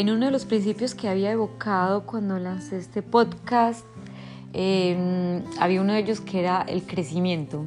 [0.00, 3.84] en uno de los principios que había evocado cuando lancé este podcast,
[4.54, 7.66] em, había uno de ellos que era el crecimiento.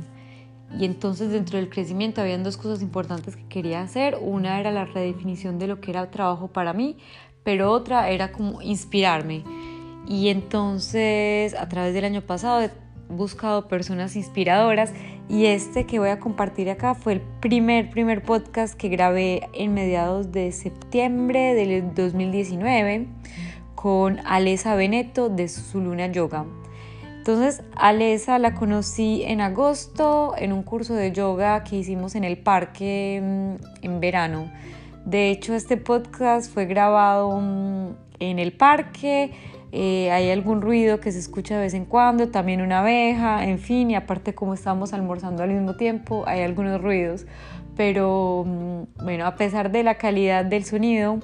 [0.79, 4.17] Y entonces dentro del crecimiento habían dos cosas importantes que quería hacer.
[4.19, 6.97] Una era la redefinición de lo que era trabajo para mí,
[7.43, 9.43] pero otra era como inspirarme.
[10.07, 12.71] Y entonces a través del año pasado he
[13.09, 14.91] buscado personas inspiradoras
[15.29, 19.73] y este que voy a compartir acá fue el primer, primer podcast que grabé en
[19.73, 23.07] mediados de septiembre del 2019
[23.75, 26.45] con Alesa Beneto de Zuluna Yoga.
[27.17, 32.37] Entonces, Alesa la conocí en agosto en un curso de yoga que hicimos en el
[32.37, 34.51] parque mm, en verano.
[35.05, 39.31] De hecho, este podcast fue grabado mm, en el parque.
[39.75, 43.57] Eh, hay algún ruido que se escucha de vez en cuando, también una abeja, en
[43.57, 47.25] fin, y aparte como estamos almorzando al mismo tiempo, hay algunos ruidos.
[47.75, 51.19] Pero mm, bueno, a pesar de la calidad del sonido,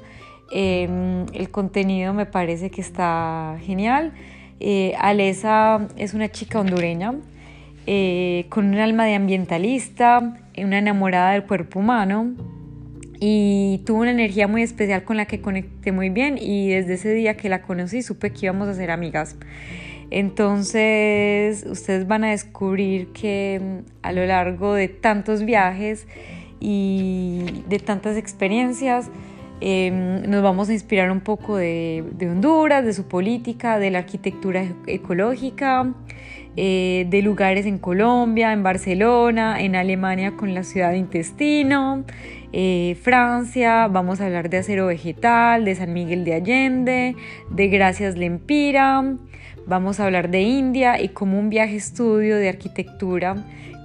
[0.51, 4.13] em, el contenido me parece que está genial.
[4.59, 7.13] Eh, Alesa es una chica hondureña
[7.85, 12.33] eh, con un alma de ambientalista, una enamorada del cuerpo humano
[13.19, 17.13] y tuvo una energía muy especial con la que conecté muy bien y desde ese
[17.13, 19.35] día que la conocí supe que íbamos a ser amigas.
[20.11, 26.07] Entonces ustedes van a descubrir que mm, a lo largo de tantos viajes
[26.59, 29.09] y de tantas experiencias,
[29.61, 34.63] Em, nos vamos a inspirar un poco de, Honduras, de su política, de la arquitectura
[34.87, 35.93] ecológica,
[36.61, 42.03] eh, de lugares en Colombia, en Barcelona, en Alemania con la ciudad de Intestino,
[42.51, 47.15] eh, Francia, vamos a hablar de acero vegetal, de San Miguel de Allende,
[47.49, 49.15] de Gracias Lempira,
[49.67, 53.37] vamos a hablar de India y como un viaje estudio de arquitectura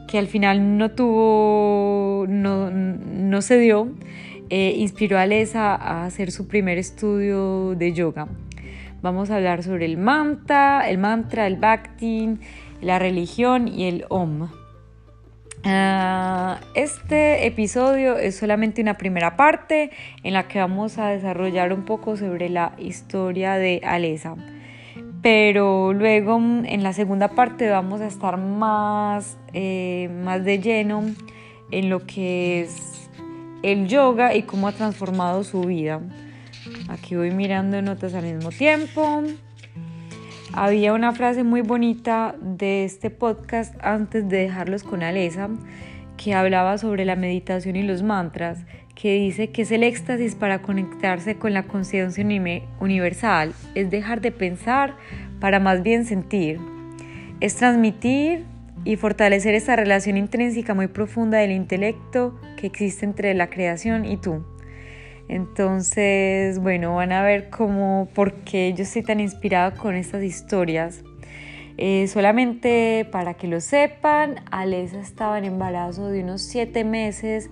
[0.08, 3.89] que al final no tuvo, no, no se dio.
[4.50, 8.27] Eh, inspiró a Lesa a hacer su primer estudio de yoga.
[9.05, 12.39] Vamos a hablar sobre el mantra, el mantra, el bhakti,
[12.81, 14.48] la religión y el om.
[15.63, 19.91] Ah, este episodio es solamente una primera parte
[20.23, 24.37] en la que vamos a desarrollar un poco sobre la historia de Alesa.
[25.21, 31.05] Pero luego en la segunda parte vamos a estar más, eh, más de lleno
[31.71, 33.11] en lo que es
[33.63, 36.01] el yoga y cómo ha transformado su vida.
[36.89, 39.22] Aquí voy mirando notas al mismo tiempo.
[40.52, 45.48] Había una frase muy bonita de este podcast antes de dejarlos con Alesa
[46.17, 50.62] que hablaba sobre la meditación y los mantras, que dice que es el éxtasis para
[50.62, 52.24] conectarse con la conciencia
[52.80, 54.96] universal, es dejar de pensar
[55.40, 56.61] para más bien sentir,
[57.40, 58.44] es transmitir
[58.84, 64.17] y fortalecer esta relación intrínseca muy profunda del intelecto que existe entre la creación y
[64.17, 64.44] tú.
[65.34, 71.02] Entonces, bueno, van a ver cómo, por qué yo estoy tan inspirada con estas historias.
[71.77, 77.50] Eh, solamente para que lo sepan, Alesa estaba en embarazo de unos siete meses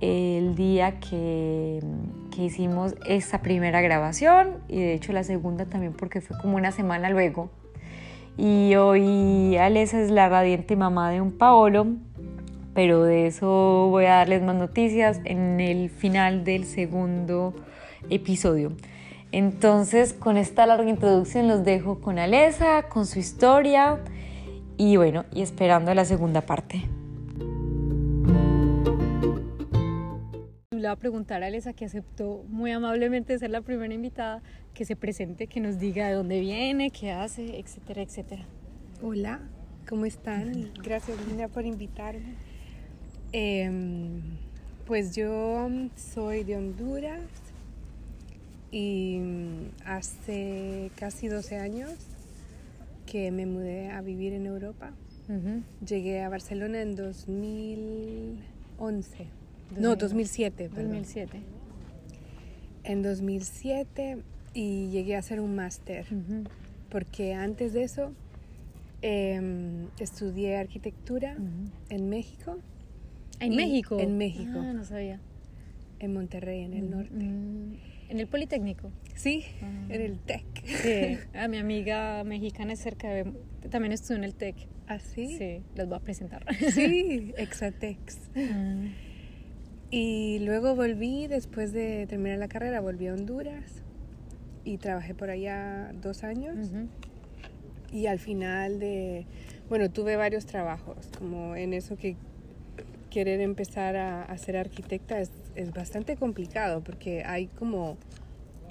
[0.00, 1.80] el día que,
[2.34, 6.72] que hicimos esta primera grabación y de hecho la segunda también porque fue como una
[6.72, 7.50] semana luego.
[8.38, 11.88] Y hoy Alesa es la radiante mamá de un Paolo,
[12.78, 17.52] pero de eso voy a darles más noticias en el final del segundo
[18.08, 18.70] episodio.
[19.32, 23.98] Entonces, con esta larga introducción los dejo con Alesa, con su historia
[24.76, 26.84] y bueno, y esperando la segunda parte.
[30.70, 34.40] Le voy a preguntar a Alesa que aceptó muy amablemente ser la primera invitada
[34.72, 38.44] que se presente, que nos diga de dónde viene, qué hace, etcétera, etcétera.
[39.02, 39.40] Hola,
[39.88, 40.70] ¿cómo están?
[40.80, 42.47] Gracias Lina por invitarme.
[43.32, 44.20] Em,
[44.86, 47.20] pues yo soy de Honduras
[48.70, 49.20] y
[49.84, 51.92] hace casi 12 años
[53.06, 54.92] que me mudé a vivir en Europa.
[55.86, 59.26] Llegué a Barcelona en 2011.
[59.78, 60.70] No, 2007.
[60.70, 61.42] 2007.
[62.84, 64.22] En 2007
[64.54, 66.06] y llegué a hacer un máster,
[66.88, 68.12] porque antes de eso
[69.02, 71.36] em, estudié arquitectura
[71.90, 72.56] en México.
[73.40, 73.98] ¿En México?
[73.98, 74.58] En México.
[74.58, 75.20] Ah, no sabía.
[76.00, 77.14] En Monterrey, en el norte.
[78.08, 78.90] ¿En el Politécnico?
[79.14, 79.86] Sí, ah.
[79.88, 80.44] en el TEC.
[80.64, 83.32] Sí, a mi amiga mexicana es cerca de...
[83.70, 84.56] También estudió en el TEC.
[84.86, 85.36] ¿Ah, sí?
[85.36, 86.44] Sí, les voy a presentar.
[86.72, 88.30] Sí, Exatex.
[88.36, 88.76] Ah.
[89.90, 93.82] Y luego volví, después de terminar la carrera, volví a Honduras
[94.64, 96.70] y trabajé por allá dos años.
[97.90, 99.26] Y al final de,
[99.68, 102.16] bueno, tuve varios trabajos, como en eso que
[103.18, 107.98] querer empezar a, ser arquitecta es, es, bastante complicado porque hay como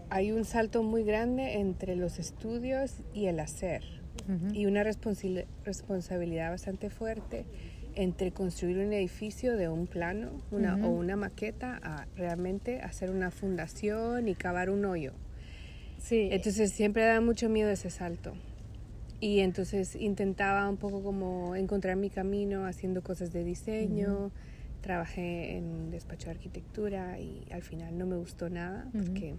[0.10, 3.84] hay un salto muy grande entre los estudios y el hacer
[4.30, 4.54] Ujú.
[4.54, 7.44] y una responsi- responsabilidad bastante fuerte
[7.96, 10.86] entre construir un edificio de un plano una, Ujú.
[10.86, 15.12] o una maqueta a realmente hacer una fundación y cavar un hoyo.
[16.00, 16.30] Sí.
[16.32, 18.34] Entonces siempre da mucho miedo ese salto.
[19.20, 24.32] Y entonces intentaba un poco como encontrar mi camino haciendo cosas de diseño.
[24.82, 29.04] Trabajé en despacho de arquitectura y al final no me gustó nada Ujú.
[29.06, 29.36] porque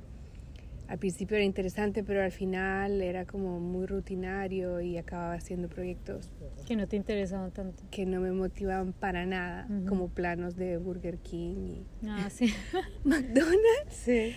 [0.89, 6.31] al principio era interesante, pero al final era como muy rutinario y acababa haciendo proyectos
[6.67, 7.83] que no te interesaban tanto.
[7.91, 9.87] que no me motivaban para nada, Ujú.
[9.87, 11.57] como planos de Burger King
[12.03, 12.47] y Ah, sí.
[13.05, 13.93] McDonald's.
[13.93, 14.33] sí.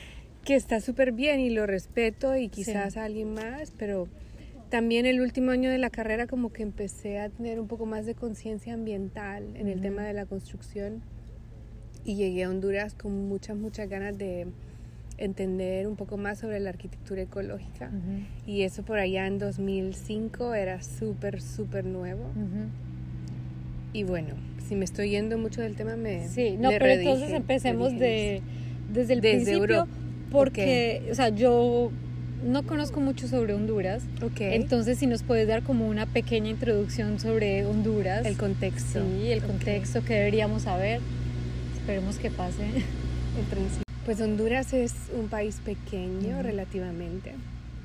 [0.45, 2.99] que está súper bien y lo respeto y quizás Sí.
[2.99, 4.07] a alguien más, pero
[4.71, 8.05] también el último año de la carrera como que empecé a tener un poco más
[8.05, 9.81] de conciencia ambiental en el Ujú.
[9.83, 11.01] tema de la construcción
[12.05, 14.47] y llegué a Honduras con muchas, muchas ganas de
[15.17, 18.49] entender un poco más sobre la arquitectura ecológica Ujú.
[18.51, 22.69] y eso por allá en 2005 era súper, súper nuevo Ujú.
[23.91, 24.35] y bueno,
[24.67, 26.27] si me estoy yendo mucho del tema me...
[26.29, 28.41] Sí, no, me pero redije, entonces empecemos de,
[28.91, 29.91] desde el Desde principio, Europa.
[30.31, 31.91] porque, o sea, yo
[32.43, 37.19] no conozco mucho sobre Honduras, Ok, entonces si nos puedes dar como una pequeña introducción
[37.19, 38.25] sobre Honduras.
[38.25, 39.01] el contexto.
[39.03, 40.99] Sí, el contexto que deberíamos saber.
[41.77, 42.63] Esperemos que pase.
[43.39, 43.83] En principio.
[44.05, 47.31] Pues Honduras es un país pequeño relativamente,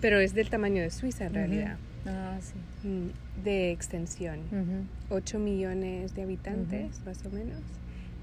[0.00, 2.88] pero es del tamaño de Suiza en realidad, Ah, sí.
[2.88, 4.41] mm, de extensión.
[4.50, 5.14] Ujú.
[5.17, 7.61] 8 millones de habitantes, más o menos,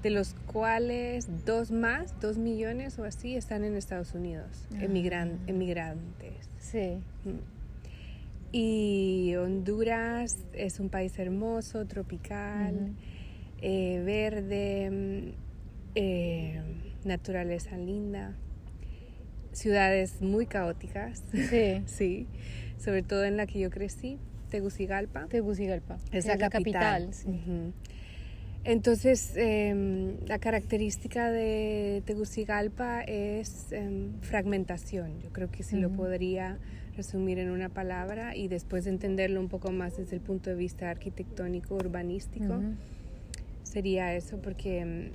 [0.04, 5.44] de los cuales dos más, 2 millones o así, están en Estados Unidos, emigran- Ah.
[5.48, 6.46] emigrantes.
[6.60, 6.98] Sí.
[7.24, 7.38] Mm.
[8.52, 12.92] Y Honduras es un país hermoso, tropical,
[13.62, 15.32] eh, verde, mm,
[15.96, 16.60] eh,
[17.04, 18.34] naturaleza linda,
[19.52, 21.82] ciudades muy caóticas, Sí.
[21.86, 22.26] sí,
[22.78, 24.18] sobre todo en la que yo crecí,
[24.50, 25.98] Tegucigalpa, Tegucigalpa.
[26.12, 27.12] es la, capital.
[27.14, 27.26] sí.
[28.64, 35.20] Entonces, em, la característica de Tegucigalpa es em, fragmentación.
[35.20, 35.96] Yo creo que si lo Ujú.
[35.98, 36.58] podría
[36.96, 40.56] resumir en una palabra y después de entenderlo un poco más desde el punto de
[40.56, 42.62] vista arquitectónico, urbanístico,
[43.64, 45.10] sería eso, porque em,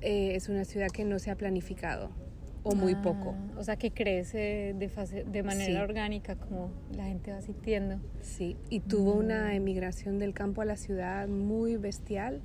[0.00, 2.10] eh, es una ciudad que no se ha planificado
[2.64, 3.34] o muy Ah, poco.
[3.58, 5.82] O sea, que crece de, fase- de manera Sí.
[5.82, 7.98] orgánica, como la gente va sintiendo.
[8.20, 12.40] Sí, y tuvo una emigración del campo a la ciudad muy bestial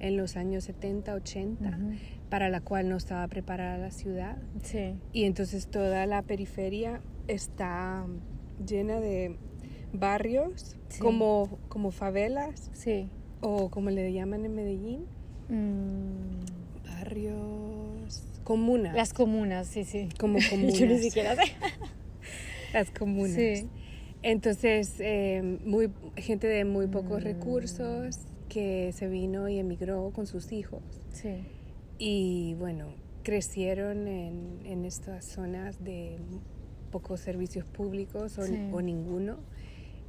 [0.00, 1.92] en los años 70, 80, Ujú.
[2.28, 4.36] para la cual no estaba preparada la ciudad.
[4.62, 4.94] Sí.
[5.12, 8.04] Y entonces toda la periferia está
[8.66, 9.36] llena de
[9.94, 11.00] barrios Sí.
[11.00, 13.08] como, como favelas Sí.
[13.40, 15.06] o como le llaman en Medellín,
[15.48, 16.40] Mm,
[16.86, 17.83] barrios,
[18.44, 18.94] comunas.
[18.94, 20.08] Las comunas, sí, sí.
[20.18, 20.74] como comunas.
[20.78, 21.42] Yo ni siquiera sé.
[22.72, 23.34] Las comunas.
[23.34, 23.68] Sí.
[24.22, 27.24] Entonces, eh, muy, gente de muy pocos Mm.
[27.24, 28.18] recursos
[28.48, 30.82] que se vino y emigró con sus hijos.
[31.12, 31.44] Sí.
[31.98, 36.18] Y bueno, crecieron en, en estas zonas de
[36.90, 38.68] pocos servicios públicos o, Sí.
[38.72, 39.38] o ninguno,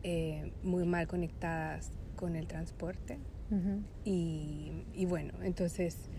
[0.04, 3.18] eh, muy mal conectadas con el transporte.
[4.04, 6.10] Y, y bueno, entonces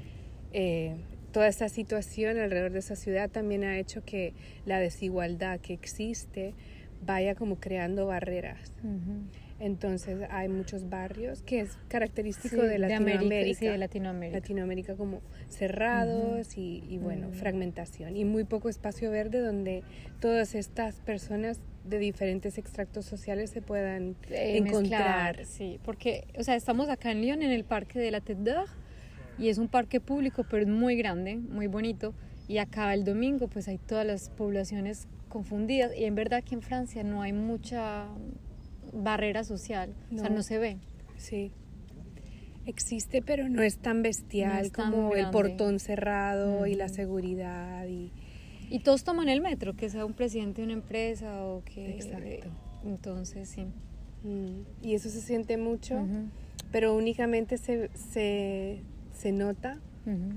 [0.53, 0.97] eh,
[1.37, 4.33] toda esta situación alrededor de esa ciudad también ha hecho que
[4.65, 6.55] la desigualdad que existe
[7.05, 8.73] vaya como creando barreras.
[9.61, 13.59] Entonces hay muchos barrios que es característico Sí, de América, Latinoamérica.
[13.59, 14.39] sí, de Latinoamérica.
[14.39, 19.83] Latinoamérica como cerrados y, y, bueno, fragmentación y muy poco espacio verde donde
[20.21, 25.37] todas estas personas de diferentes extractos sociales se puedan Eh, encontrar.
[25.37, 28.43] mezclar, sí, porque, o sea, estamos acá en Lyon, en el parque de la Tête
[28.43, 28.69] d'Or,
[29.39, 32.15] y es un parque público, pero es muy grande, muy bonito,
[32.49, 36.63] y acá el domingo, pues hay todas las poblaciones confundidas, y en verdad que en
[36.63, 38.07] Francia no hay mucha
[38.93, 40.37] barrera social, o sea, No.
[40.37, 40.79] no se ve.
[41.17, 41.51] Sí.
[42.67, 45.33] Existe, pero no es tan bestial No es tan como el grande.
[45.33, 48.11] portón cerrado y la seguridad y
[48.69, 51.91] Y todos toman el metro, que sea un presidente de una empresa o que...
[51.91, 52.49] Exacto.
[52.85, 53.67] Entonces, sí.
[54.25, 56.29] mm, y eso se siente mucho, Ujú,
[56.73, 58.81] pero únicamente se, se,
[59.17, 59.79] se nota,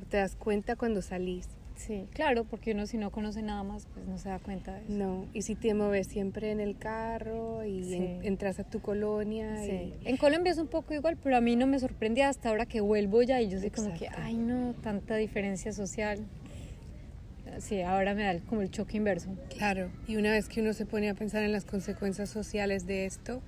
[0.09, 1.47] te das cuenta cuando salís.
[1.75, 4.81] Sí, claro, porque uno si no conoce nada más, pues no se da cuenta de
[4.83, 4.91] eso.
[4.97, 7.95] No, y si te mueves siempre en el carro y Sí.
[7.95, 9.93] en- entras a tu colonia Sí.
[10.03, 12.65] y En Colombia es un poco igual, pero a mí no me sorprendía hasta ahora
[12.65, 16.19] que vuelvo ya y yo soy como que, ay no, tanta diferencia social.
[17.59, 19.35] Sí, ahora me da el- como el choque inverso.
[19.57, 23.05] claro, y una vez que uno se pone a pensar en las consecuencias sociales de
[23.05, 23.41] esto,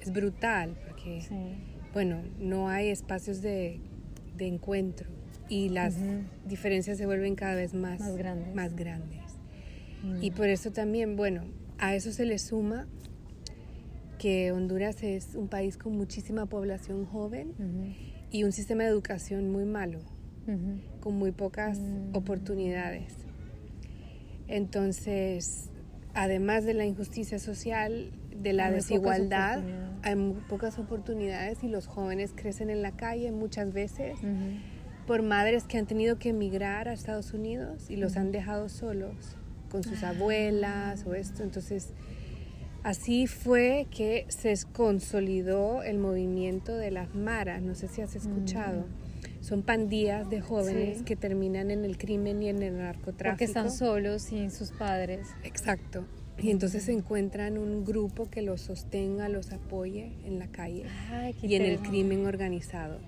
[0.00, 1.56] es brutal, porque Sí.
[1.92, 3.80] bueno, no hay espacios de,
[4.36, 5.08] de encuentro
[5.48, 5.94] y las
[6.46, 8.54] diferencias se vuelven cada vez más, Más grandes.
[8.54, 9.20] más grandes.
[10.20, 11.42] Y por eso también, bueno,
[11.78, 12.86] a eso se le suma
[14.18, 17.52] que Honduras es un país con muchísima población joven
[18.30, 20.00] y un sistema de educación muy malo,
[21.00, 22.14] con muy pocas Mm.
[22.14, 23.14] oportunidades.
[24.48, 25.70] Entonces,
[26.14, 28.10] además de la injusticia social,
[28.42, 29.62] de la muy desigualdad,
[30.02, 34.18] hay muy pocas oportunidades y los jóvenes crecen en la calle muchas veces
[35.06, 39.36] por madres que han tenido que emigrar a Estados Unidos y los han dejado solos
[39.70, 40.10] con sus Ah.
[40.10, 41.42] abuelas o esto.
[41.42, 41.92] Entonces,
[42.82, 47.62] así fue que se consolidó el movimiento de las maras.
[47.62, 48.84] No sé si has escuchado.
[49.40, 51.04] Son pandillas de jóvenes Sí.
[51.04, 53.32] que terminan en el crimen y en el narcotráfico.
[53.34, 55.28] Porque están solos sin sus padres.
[55.44, 56.04] Exacto.
[56.38, 61.34] Y entonces se encuentran un grupo que los sostenga, los apoye en la calle Ay,
[61.42, 62.98] y en el crimen organizado.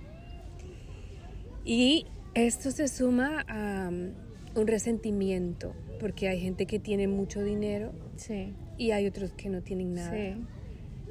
[1.65, 4.13] Y esto se suma a um,
[4.59, 8.55] un resentimiento, porque hay gente que tiene mucho dinero Sí.
[8.79, 10.13] y hay otros que no tienen nada.
[10.13, 10.35] Sí.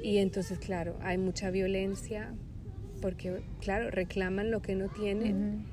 [0.02, 2.34] Y entonces, claro, hay mucha violencia,
[3.00, 5.66] porque, claro, reclaman lo que no tienen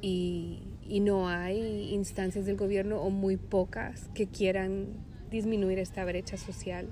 [0.00, 4.86] y, y no hay instancias del gobierno o muy pocas que quieran
[5.30, 6.88] disminuir esta brecha social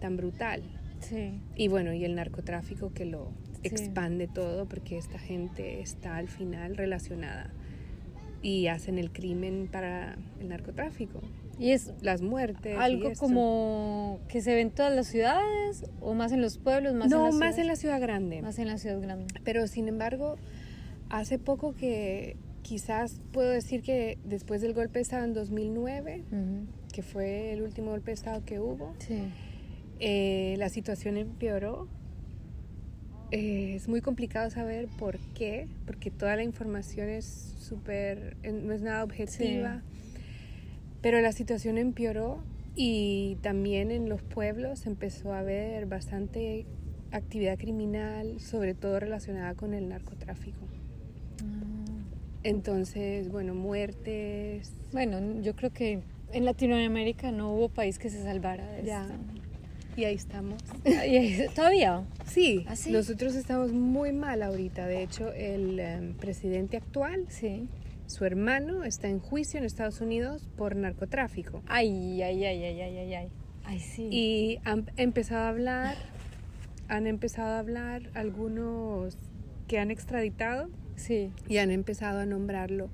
[0.00, 0.62] tan brutal.
[1.00, 1.38] Sí.
[1.56, 3.28] Y bueno, y el narcotráfico que lo
[3.62, 3.68] Sí.
[3.68, 7.50] expande todo porque esta gente está al final relacionada
[8.42, 11.20] y hacen el crimen para el narcotráfico,
[11.58, 12.76] Y es las muertes.
[12.78, 17.08] algo como que se ve en todas las ciudades o más en los pueblos, más
[17.08, 18.42] no, en más en la ciudad grande.
[18.42, 19.32] más en la ciudad grande.
[19.44, 20.36] Pero sin embargo,
[21.08, 26.66] hace poco que quizás puedo decir que después del golpe de Estado en 2009, Ujú.
[26.94, 29.18] Que fue el último golpe de Estado que hubo, Sí.
[29.98, 31.88] eh, la situación empeoró.
[33.32, 37.24] Eh, es muy complicado saber por qué, porque toda la información es
[37.58, 39.82] súper, no es nada objetiva,
[41.02, 42.44] pero la situación empeoró
[42.76, 46.64] y también en los pueblos empezó a haber bastante
[47.10, 50.60] actividad criminal, sobre todo relacionada con el narcotráfico.
[52.44, 56.00] Entonces, bueno, muertes, Bueno, yo creo que
[56.32, 59.02] en Latinoamérica no hubo país que se salvara de Ya.
[59.04, 59.14] esto.
[59.96, 60.60] y ahí estamos.
[60.84, 62.02] Y ahí- ¿Todavía?
[62.26, 62.90] Sí, ¿Ah, sí?
[62.90, 64.86] nosotros estamos muy mal ahorita.
[64.88, 67.68] De hecho, el em, presidente actual, Sí.
[68.06, 71.62] su hermano, está en juicio en Estados Unidos por narcotráfico.
[71.66, 73.28] Ay, ay, ay, ay, ay, ay, ay.
[73.66, 74.08] Ay, sí.
[74.10, 75.94] Y han empezado a hablar,
[76.88, 79.16] han empezado a hablar algunos
[79.68, 81.30] que han extraditado sí.
[81.48, 82.90] y han empezado a nombrarlo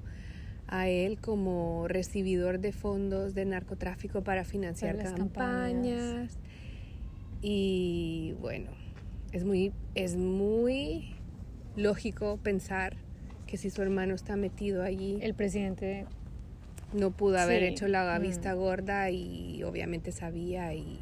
[0.73, 6.01] a él como recibidor de fondos de narcotráfico para financiar Para campañas.
[6.01, 6.39] campañas.
[7.43, 8.71] Y bueno,
[9.33, 11.15] es muy, es muy
[11.77, 12.97] lógico pensar
[13.47, 16.07] que si su hermano está metido allí, El presidente.
[16.93, 18.23] no pudo haber Sí, hecho la mm.
[18.23, 21.01] vista gorda y obviamente sabía y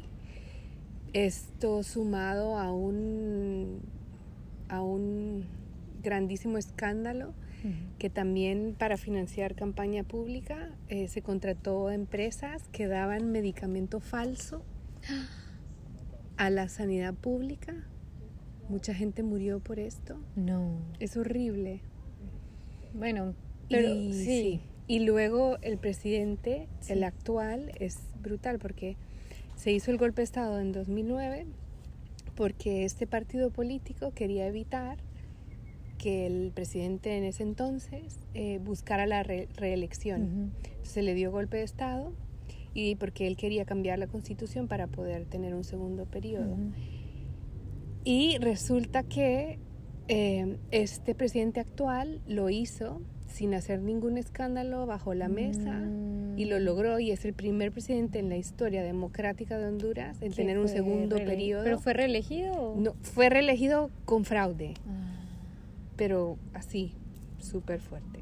[1.13, 3.81] esto sumado a un
[4.67, 5.45] a un
[6.03, 7.33] grandísimo escándalo
[7.97, 14.63] que también para financiar campaña pública eh, se contrató a empresas que daban medicamento falso
[16.37, 17.73] a la sanidad pública.
[18.69, 20.19] Mucha gente murió por esto.
[20.35, 20.77] No.
[20.99, 21.81] Es horrible.
[22.93, 23.33] Bueno,
[23.69, 24.61] pero Y, sí.
[24.87, 26.93] Y luego el presidente, Sí.
[26.93, 28.95] el actual, es brutal porque
[29.55, 31.45] se hizo el golpe de Estado en 2009
[32.35, 34.97] porque este partido político quería evitar
[35.99, 40.51] que el presidente en ese entonces eh, buscara la re- reelección.
[40.77, 42.11] Entonces le dio golpe de Estado
[42.73, 46.57] y porque él quería cambiar la constitución para poder tener un segundo periodo.
[48.03, 49.59] Y resulta que
[50.07, 55.81] eh, este presidente actual lo hizo sin hacer ningún escándalo bajo la mesa
[56.35, 56.63] y lo Mm.
[56.63, 60.67] logró y es el primer presidente en la historia democrática de Honduras en tener un
[60.67, 61.63] segundo periodo.
[61.63, 62.73] ¿Pero fue reelegido?
[62.77, 65.05] No, fue reelegido con fraude, Ah.
[65.99, 66.93] Pero así,
[67.37, 68.21] súper fuerte.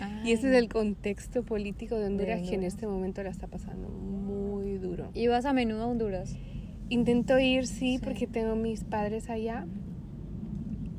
[0.00, 3.46] Ay, Y ese es el contexto político de Honduras que en este momento la está
[3.46, 5.10] pasando muy duro.
[5.14, 6.36] ¿Y vas a menudo a Honduras?
[6.88, 8.00] Intento ir, sí, Sí.
[8.04, 9.66] porque tengo mis padres allá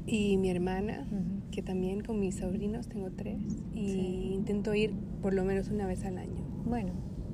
[0.06, 1.52] y mi hermana, Ujú.
[1.52, 3.40] que también con mis sobrinos tengo tres,
[3.74, 4.32] y Sí.
[4.34, 6.44] intento ir por lo menos una vez al año.
[6.66, 6.94] Bueno,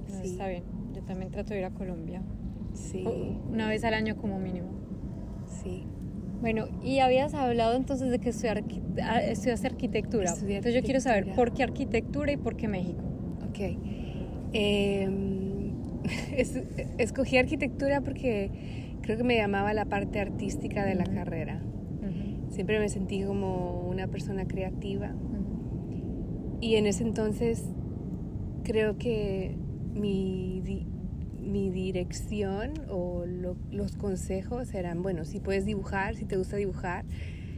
[0.09, 0.31] no, Sí.
[0.31, 0.63] está bien.
[0.93, 2.21] Yo también trato de ir a Colombia.
[2.73, 3.03] Sí,
[3.51, 4.69] Una vez al año como mínimo.
[5.45, 5.85] sí.
[6.41, 8.63] Bueno, y habías hablado entonces de que estudiar,
[9.03, 10.25] ah, estudiaste arquitectura.
[10.31, 13.03] Estudié entonces yo quiero saber por qué arquitectura y por qué México.
[13.49, 13.59] Ok.
[14.53, 15.73] Em,
[16.35, 16.63] es-
[16.97, 18.51] escogí arquitectura porque
[19.01, 21.61] creo que me llamaba la parte artística de la carrera.
[22.49, 25.13] Siempre me sentí como una persona creativa
[26.61, 27.63] y en ese entonces
[28.63, 29.55] creo que
[29.93, 30.61] mi,
[31.49, 37.05] mi dirección o lo- los consejos eran, bueno, si puedes dibujar, si te gusta dibujar,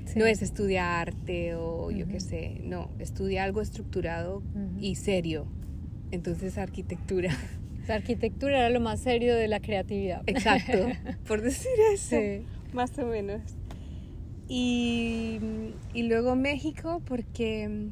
[0.06, 0.18] Sí.
[0.18, 4.42] no es estudiar arte o yo qué sé, no, estudia algo estructurado
[4.80, 5.46] y serio.
[6.12, 7.30] Entonces arquitectura.
[7.88, 10.22] La arquitectura era lo más serio de la creatividad.
[10.28, 10.74] Exacto,
[11.28, 12.44] por decir eso, Sí.
[12.74, 13.42] más o menos.
[14.48, 15.40] Y,
[15.94, 17.90] y luego México, porque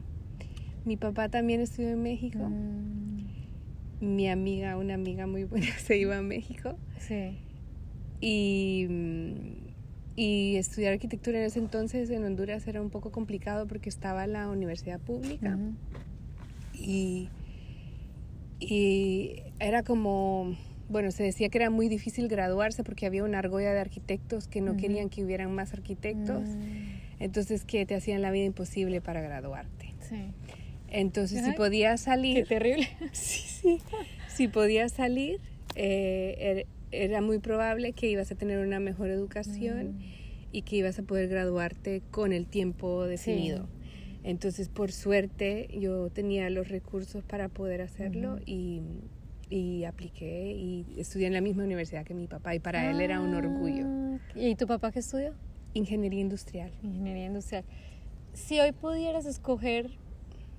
[0.86, 2.40] mi papá también estudió en México.
[2.50, 3.39] Mm,
[4.02, 6.76] Mi amiga, una amiga muy buena, se iba a México.
[7.00, 7.38] sí.
[8.22, 9.34] Y, mm,
[10.18, 14.50] y estudiar arquitectura en ese entonces en Honduras era un poco complicado porque estaba la
[14.50, 15.58] universidad pública.
[16.74, 17.30] Y,
[18.60, 20.56] y era como,
[20.90, 24.60] bueno, se decía que era muy difícil graduarse porque había una argolla de arquitectos que
[24.62, 29.22] no querían que hubieran más arquitectos, Mm, entonces que te hacían la vida imposible para
[29.22, 29.94] graduarte.
[30.02, 30.32] sí.
[30.92, 32.88] Entonces, si Ay, podías Qué salir, terrible.
[33.12, 33.78] sí, sí,
[34.28, 35.40] si podías salir,
[35.76, 40.02] eh, er- era muy probable que ibas a tener una mejor educación Mm.
[40.52, 43.68] y que ibas a poder graduarte con el tiempo definido.
[44.24, 48.82] Entonces, por suerte, yo tenía los recursos para poder hacerlo y,
[49.50, 53.22] y apliqué y estudié en la misma universidad que mi papá y para él era
[53.22, 53.86] un orgullo.
[53.88, 55.34] Ah, ¿Y tu papá qué estudió?
[55.74, 56.72] Ingeniería industrial.
[56.84, 57.64] Ingeniería industrial.
[58.34, 59.92] Si hoy pudieras escoger,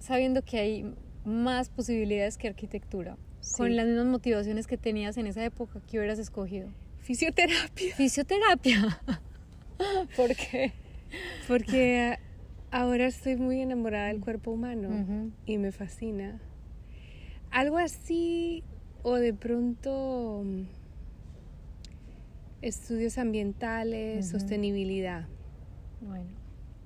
[0.00, 3.54] sabiendo que hay más posibilidades que arquitectura, Sí.
[3.56, 6.68] con las mismas motivaciones que tenías en esa época, ¿qué hubieras escogido?
[6.98, 7.94] Fisioterapia.
[7.96, 9.02] Fisioterapia.
[10.16, 10.72] ¿Por qué?
[11.48, 12.18] Porque
[12.70, 16.40] ahora estoy muy enamorada del cuerpo humano y me fascina.
[17.50, 18.62] Algo así
[19.02, 20.62] o de pronto mm,
[22.62, 25.26] estudios ambientales, sostenibilidad.
[26.00, 26.30] Bueno,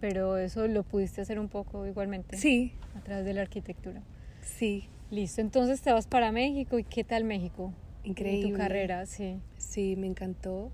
[0.01, 4.03] pero eso lo pudiste hacer un poco igualmente Sí, a través de la arquitectura.
[4.43, 7.73] sí, Listo, entonces te vas para México y ¿qué tal México?
[8.03, 8.47] increíble.
[8.47, 9.39] En tu carrera, sí.
[9.59, 10.73] Sí, me encantó.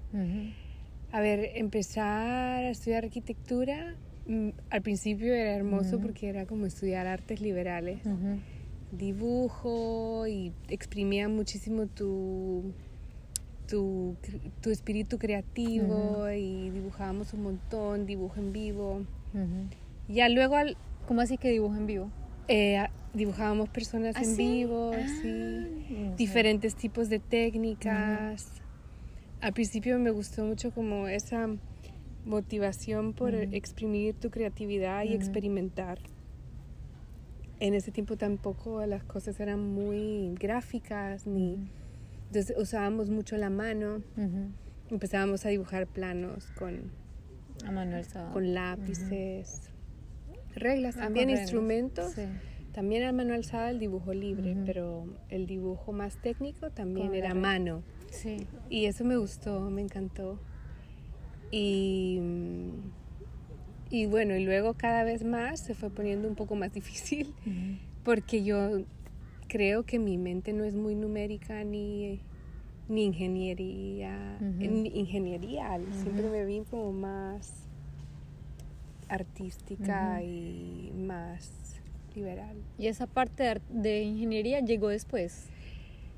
[1.12, 3.94] A ver, empezar a estudiar arquitectura,
[4.26, 8.00] mm, al principio era hermoso porque era como estudiar artes liberales,
[8.92, 12.72] dibujo y exprimía muchísimo tu,
[13.68, 14.16] tu,
[14.60, 19.02] tu espíritu creativo y dibujábamos un montón, dibujo en vivo.
[20.08, 20.76] Ya luego al,
[21.10, 22.12] ¿Cómo así que dibujo en vivo?
[22.46, 24.44] eh, dibujábamos personas ¿Ah, en sí?
[24.44, 26.16] vivo, Ah, sí, no sé.
[26.16, 28.62] diferentes tipos de técnicas.
[29.40, 31.48] Al principio me gustó mucho como esa
[32.24, 33.48] motivación por Ujú.
[33.56, 35.16] exprimir tu creatividad y Ujú.
[35.16, 35.98] experimentar.
[37.58, 41.72] En ese tiempo tampoco las cosas eran muy gráficas, ni
[42.28, 44.04] entonces usábamos mucho la mano.
[44.88, 46.92] Empezábamos a dibujar planos con,
[47.64, 49.69] A con lápices,
[50.54, 51.42] reglas, también reglas.
[51.42, 52.12] instrumentos.
[52.12, 52.22] Sí.
[52.72, 57.34] También a mano alzada el dibujo libre, pero el dibujo más técnico también Con era
[57.34, 57.82] mano.
[58.10, 58.46] Sí.
[58.68, 60.38] Y eso me gustó, me encantó.
[61.50, 62.20] Y,
[63.90, 67.34] y bueno, y luego cada vez más se fue poniendo un poco más difícil
[68.04, 68.82] porque yo
[69.48, 72.20] creo que mi mente no es muy numérica ni,
[72.88, 75.84] ni ingeniería, ni ingenierial.
[75.92, 77.68] Siempre me vi como más
[79.10, 81.80] artística y más
[82.14, 82.56] liberal.
[82.78, 85.46] Y esa parte de, ingeniería llegó después.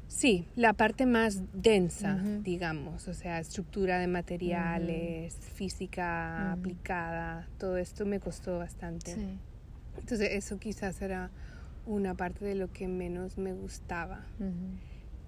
[0.08, 8.04] Sí, la parte más densa, digamos, o sea, estructura de materiales, física aplicada, todo esto
[8.04, 9.14] me costó bastante.
[9.14, 9.38] Sí.
[9.98, 11.30] Entonces eso quizás era
[11.86, 14.26] una parte de lo que menos me gustaba,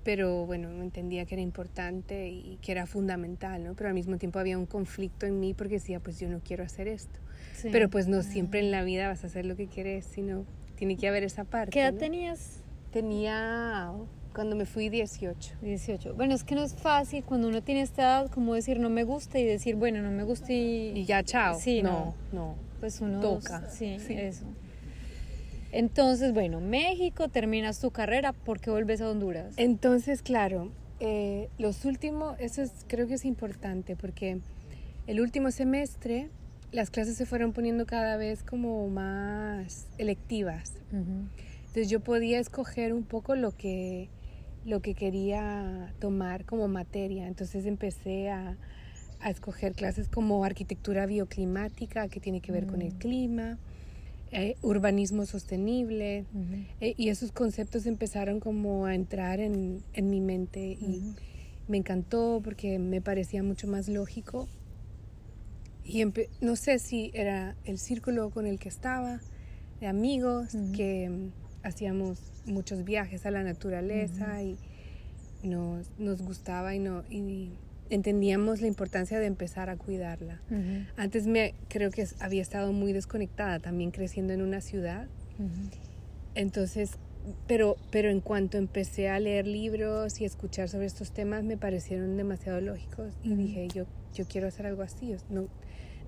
[0.04, 3.74] pero bueno, entendía que era importante y que era fundamental, ¿no?
[3.74, 6.62] Pero al mismo tiempo había un conflicto en mí porque decía, pues yo no quiero
[6.62, 7.23] hacer esto.
[7.56, 7.68] Sí.
[7.72, 10.44] Pero pues no siempre en la vida vas a hacer lo que quieres, sino
[10.76, 11.70] tiene que haber esa parte.
[11.70, 11.98] ¿Qué edad ¿no?
[11.98, 12.60] tenías?
[12.92, 13.92] Tenía
[14.34, 15.54] cuando me fui 18.
[15.62, 16.14] 18.
[16.14, 19.04] Bueno, es que no es fácil cuando uno tiene esta edad como decir no me
[19.04, 21.58] gusta y decir, bueno, no me gusta y, Y ya, chao.
[21.60, 22.56] Sí, no, no.
[22.80, 23.68] pues uno toca.
[23.70, 24.14] Sí, Sí.
[24.14, 24.44] eso.
[25.72, 29.54] Entonces, bueno, México, terminas tu carrera, ¿por qué vuelves a Honduras?
[29.56, 34.38] Entonces, claro, eh, los últimos, eso es, creo que es importante porque
[35.08, 36.28] el último semestre
[36.74, 40.72] las clases se fueron poniendo cada vez como más electivas.
[40.90, 44.08] Entonces yo podía escoger un poco lo que,
[44.64, 47.28] lo que quería tomar como materia.
[47.28, 48.56] Entonces empecé a,
[49.20, 52.98] a escoger clases como arquitectura bioclimática, que tiene que ver con el Mm.
[52.98, 53.58] clima,
[54.32, 56.24] eh, urbanismo sostenible,
[56.80, 61.14] eh, y esos conceptos empezaron como a entrar en, en mi mente y
[61.68, 64.48] me encantó porque me parecía mucho más lógico.
[65.84, 66.04] Y
[66.40, 69.20] no sé si era el círculo con el que estaba,
[69.80, 71.30] de amigos, que,
[71.62, 74.58] hacíamos muchos viajes a la naturaleza y
[75.42, 77.52] nos, nos gustaba y, no, y
[77.90, 80.40] entendíamos la importancia de empezar a cuidarla.
[80.96, 85.08] Antes me creo que había estado muy desconectada, también creciendo en una ciudad.
[86.34, 86.98] Entonces,
[87.46, 92.16] pero, pero en cuanto empecé a leer libros y escuchar sobre estos temas, me parecieron
[92.16, 95.14] demasiado lógicos y dije, yo, yo quiero hacer algo así.
[95.30, 95.48] No,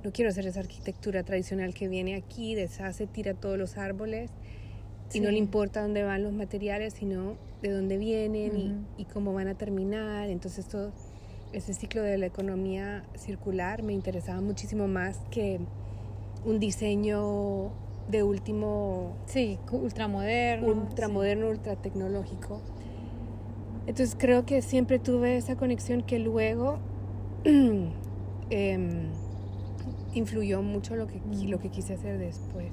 [0.07, 4.31] no quiero hacer esa arquitectura tradicional que viene aquí, deshace, tira todos los árboles
[5.13, 9.33] y no le importa dónde van los materiales, sino de dónde vienen y, y, cómo
[9.33, 10.31] van a terminar.
[10.31, 10.93] Entonces todo
[11.53, 15.59] ese ciclo de la economía circular me interesaba muchísimo más que
[16.45, 17.73] un diseño
[18.09, 19.17] de último...
[19.27, 20.69] Sí, ultramoderno.
[20.69, 22.63] Ultramoderno, ultra tecnológico.
[23.89, 26.79] Entonces creo que siempre tuve esa conexión que luego
[28.51, 29.11] eh,
[30.19, 32.73] influyó mucho lo que, lo que quise hacer después.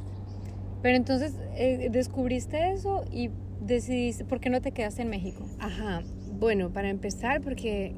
[0.82, 3.30] Pero entonces eh, descubriste eso y
[3.62, 5.46] decidiste, ¿por qué no te quedaste en México?
[5.60, 6.02] Ajá,
[6.40, 7.94] bueno, para empezar porque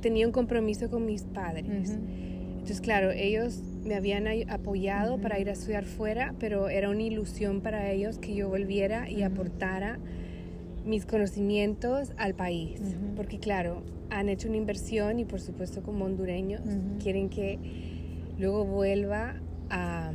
[0.00, 1.90] tenía un compromiso con mis padres.
[1.90, 7.62] Entonces, claro, ellos me habían apoyado para ir a estudiar fuera, pero era una ilusión
[7.62, 9.98] para ellos que yo volviera y aportara
[10.84, 12.80] mis conocimientos al país.
[13.16, 16.62] Porque, claro, han hecho una inversión y, por supuesto, como hondureños,
[17.02, 17.58] quieren que
[18.40, 19.36] luego vuelva
[19.68, 20.12] a,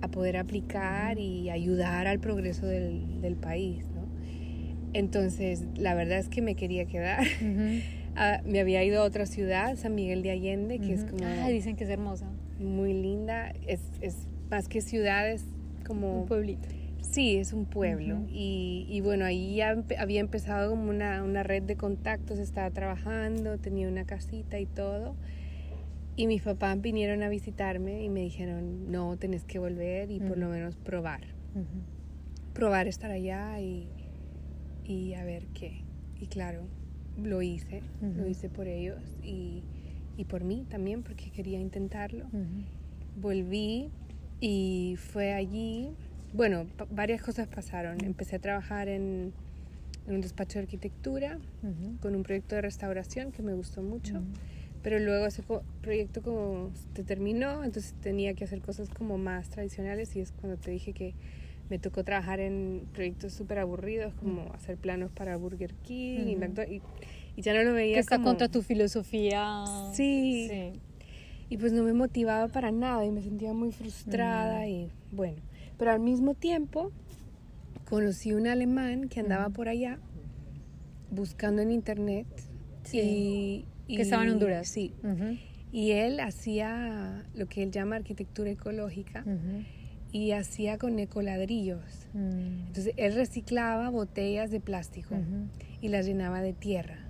[0.00, 3.84] a poder aplicar y ayudar al progreso del, del país.
[3.94, 4.06] ¿no?
[4.92, 7.24] Entonces, la verdad es que me quería quedar.
[8.18, 11.22] Ah, me había ido a otra ciudad, San Miguel de Allende, que es como...
[11.22, 12.26] Ah, dicen que es hermosa.
[12.58, 13.52] Muy linda.
[13.66, 15.44] Es, es más que ciudades
[15.86, 16.22] como...
[16.22, 16.66] Un pueblito.
[17.02, 18.20] Sí, es un pueblo.
[18.30, 23.58] y, y, bueno, ahí ya había empezado como una, una, red de contactos, estaba trabajando,
[23.58, 25.14] tenía una casita y todo.
[26.16, 30.38] Y mis papás vinieron a visitarme y me dijeron, no, tenés que volver y por
[30.38, 31.20] lo menos probar.
[32.54, 33.88] Probar estar allá y,
[34.84, 35.82] y a ver qué.
[36.18, 36.62] Y claro,
[37.22, 39.62] lo hice, lo hice por ellos y,
[40.16, 42.26] y, por mí también, porque quería intentarlo.
[43.20, 43.90] Volví
[44.40, 45.90] y fue allí,
[46.32, 48.02] bueno, varias cosas pasaron.
[48.02, 49.34] Empecé a trabajar en,
[50.06, 51.38] en un despacho de arquitectura
[52.00, 54.22] con un proyecto de restauración que me gustó mucho.
[54.86, 55.42] Pero luego ese
[55.82, 60.58] proyecto como se terminó, entonces tenía que hacer cosas como más tradicionales y es cuando
[60.58, 61.12] te dije que
[61.68, 66.36] me tocó trabajar en proyectos súper aburridos como hacer planos para Burger King
[66.68, 66.82] y,
[67.36, 69.64] y, ya no lo veía que está contra tu filosofía.
[69.92, 70.80] Sí, sí,
[71.48, 75.42] y pues no me motivaba para nada y me sentía muy frustrada y bueno
[75.78, 76.92] pero al mismo tiempo
[77.90, 79.98] conocí un alemán que andaba por allá
[81.10, 82.28] buscando en internet
[82.92, 84.92] y, que estaba en Honduras sí
[85.72, 89.24] y él hacía lo que él llama arquitectura ecológica
[90.10, 92.06] y hacía con ecoladrillos.
[92.14, 92.68] Mm.
[92.68, 95.14] Entonces él reciclaba botellas de plástico
[95.82, 97.00] y las llenaba de tierra.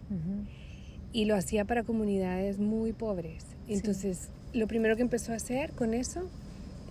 [1.12, 3.44] Y lo hacía para comunidades muy pobres.
[3.68, 6.28] Entonces lo primero que empezó a hacer con eso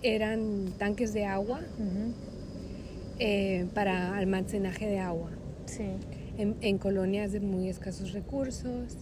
[0.02, 1.60] eran tanques de agua
[3.18, 5.30] eh, para almacenaje de agua.
[6.38, 8.96] En, colonias de muy escasos recursos.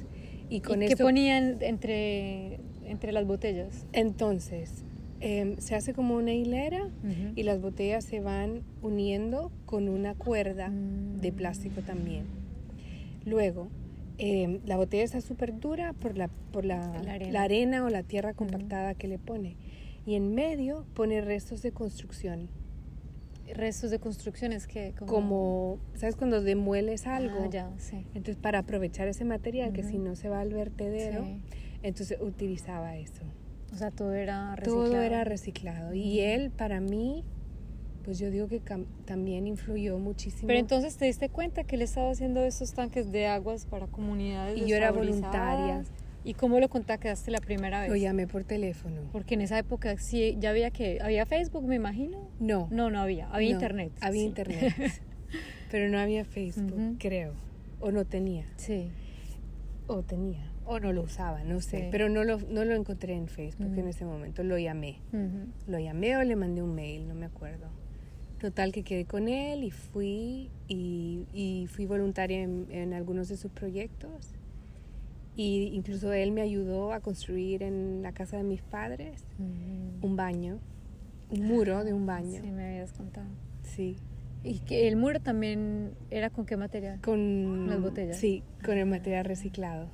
[0.55, 3.87] ¿Y, con qué ponían entre, entre las botellas?
[3.93, 4.85] Entonces,
[5.27, 6.91] Em, se hace como una hilera
[7.35, 11.35] y las botellas se van uniendo con una cuerda de mm.
[11.35, 12.27] plástico también.
[13.25, 13.71] Luego,
[14.19, 16.93] em, la botella está súper dura por, la, por la,
[17.39, 17.87] arena.
[17.87, 19.57] o la tierra compactada que le pone.
[20.05, 22.51] Y en medio pone restos de construcción.
[23.53, 24.95] Restos de construcción es que...
[25.07, 26.17] Como, ¿sabes?
[26.17, 27.51] Cuando demueles ah, algo.
[27.51, 28.07] ya, sí.
[28.15, 31.27] Entonces, para aprovechar ese material, que si no se va al vertedero,
[31.83, 33.23] entonces utilizaba eso.
[33.73, 34.85] O sea, todo era reciclado.
[34.85, 35.95] Todo era reciclado.
[35.95, 37.25] Y él, para mí,
[38.05, 38.61] pues yo digo que
[39.05, 40.47] también influyó muchísimo.
[40.47, 44.59] Pero entonces te diste cuenta que él estaba haciendo esos tanques de aguas para comunidades.
[44.59, 45.85] Y yo era voluntaria.
[46.25, 47.91] ¿Y cómo lo contactaste la primera vez?
[47.91, 49.03] Lo llamé por teléfono.
[49.13, 52.31] Porque en esa época sí, ya había que, había Facebook, me imagino.
[52.41, 52.69] No.
[52.71, 53.29] No, no había.
[53.31, 53.93] Había internet.
[54.01, 54.75] Había internet.
[55.71, 57.35] pero no había Facebook, creo.
[57.81, 58.47] O no tenía.
[58.57, 58.91] Sí.
[59.87, 63.29] O tenía o no lo usaba, no sé, pero no lo, no lo encontré en
[63.29, 64.99] Facebook en ese momento, lo llamé.
[65.67, 67.69] Lo llamé o le mandé un mail, no me acuerdo.
[68.41, 73.37] Total que quedé con él y fui y, y fui voluntaria en, en, algunos de
[73.37, 74.35] sus proyectos.
[75.37, 80.61] Y incluso él me ayudó a construir en la casa de mis padres un baño,
[81.31, 82.41] un muro de un baño.
[82.41, 83.29] Sí, me habías contado.
[83.63, 83.97] Sí.
[84.45, 87.01] ¿Y que el muro también era con qué material?
[87.01, 88.19] Con las botellas.
[88.19, 89.89] Sí, con el material reciclado.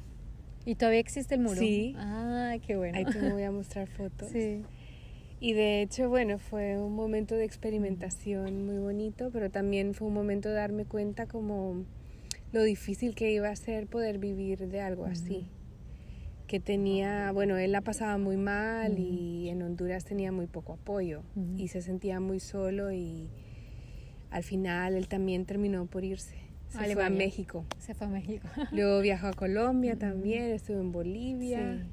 [0.67, 1.57] ¿Y todavía existe el muro?
[1.61, 1.95] Sí.
[1.97, 2.99] Ah, qué bueno.
[2.99, 4.29] Ahí te voy a mostrar fotos.
[4.31, 4.63] Sí.
[5.39, 10.15] Y de hecho, bueno, fue un momento de experimentación muy bonito, pero también fue un
[10.15, 11.85] momento de darme cuenta como
[12.53, 15.47] lo difícil que iba a ser poder vivir de algo así.
[16.47, 21.23] Que tenía, bueno, él la pasaba muy mal y en Honduras tenía muy poco apoyo
[21.57, 23.31] y se sentía muy solo y
[24.31, 26.37] al final él también terminó por irse.
[26.69, 27.65] Se fue a México.
[27.79, 28.49] Se fue a México.
[28.73, 31.87] Luego viajó a Colombia también, estuvo en Bolivia.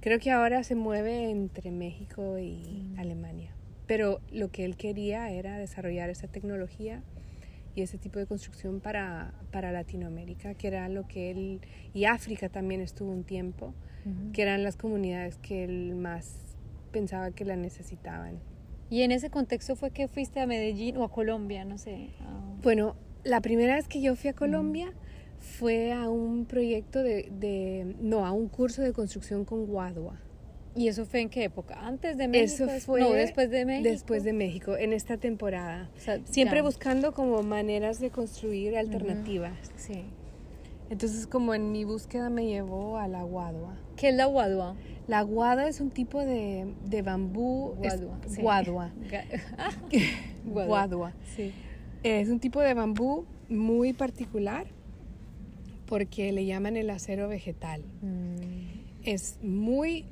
[0.00, 3.54] Creo que ahora se mueve entre México y Alemania.
[3.86, 7.02] Pero lo que él quería era desarrollar esa tecnología
[7.80, 11.60] y ese tipo de construcción para, para Latinoamérica, que era lo que él,
[11.94, 13.74] y África también estuvo un tiempo,
[14.32, 16.56] que eran las comunidades que él más
[16.90, 18.38] pensaba que la necesitaban.
[18.88, 21.64] ¿Y en ese contexto fue que fuiste a Medellín o a Colombia?
[21.64, 22.10] No sé.
[22.62, 24.92] Bueno, la primera vez que yo fui a Colombia
[25.38, 30.18] fue a un proyecto de, de, no, a un curso de construcción con Guadua.
[30.74, 31.84] ¿Y eso fue en qué época?
[31.84, 32.64] ¿Antes de México?
[32.64, 33.88] Eso fue no, después de México.
[33.88, 35.90] Después de México, en esta temporada.
[36.24, 39.72] Siempre buscando como maneras de construir alternativas.
[39.76, 40.04] Sí.
[40.88, 43.76] Entonces, como en mi búsqueda me llevó a la guadua.
[43.96, 44.76] ¿Qué es la guadua?
[45.06, 47.74] La guadua es un tipo de, de bambú.
[47.78, 48.18] Guadua.
[48.24, 48.36] Es,
[50.44, 50.66] guadua.
[50.66, 51.12] guadua.
[51.36, 51.52] Sí.
[52.02, 54.66] Es un tipo de bambú muy particular
[55.86, 57.82] porque le llaman el acero vegetal.
[58.00, 58.80] Mm.
[59.02, 60.06] Es muy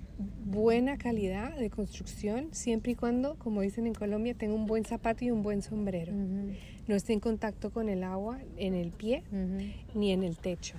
[0.45, 5.25] buena calidad de construcción siempre y cuando, como dicen en Colombia, tenga un buen zapato
[5.25, 6.13] y un buen sombrero.
[6.13, 9.23] No esté en contacto con el agua en el pie
[9.95, 10.77] ni en el techo.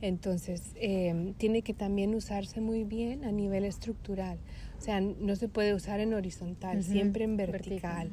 [0.00, 4.38] Entonces, em, tiene que también usarse muy bien a nivel estructural.
[4.78, 8.10] O sea, no se puede usar en horizontal, siempre en vertical.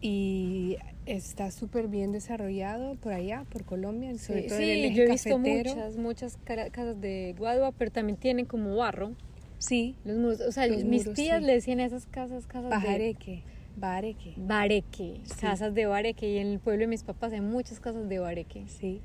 [0.00, 5.10] Y está súper bien desarrollado por allá, por Colombia, sobre todo en el yo he
[5.10, 9.12] visto muchas, muchas casas de guadua, pero también tienen como barro.
[9.58, 9.96] Sí.
[10.04, 13.42] Los muros, o sea, mis tías le decían a esas casas, casas Bajareque.
[13.44, 13.58] de...
[13.76, 14.34] Bareque.
[14.36, 15.20] Bareque.
[15.40, 16.28] Casas de bareque.
[16.28, 18.64] Y en el pueblo de mis papás hay muchas casas de bareque.
[18.66, 19.00] Sí.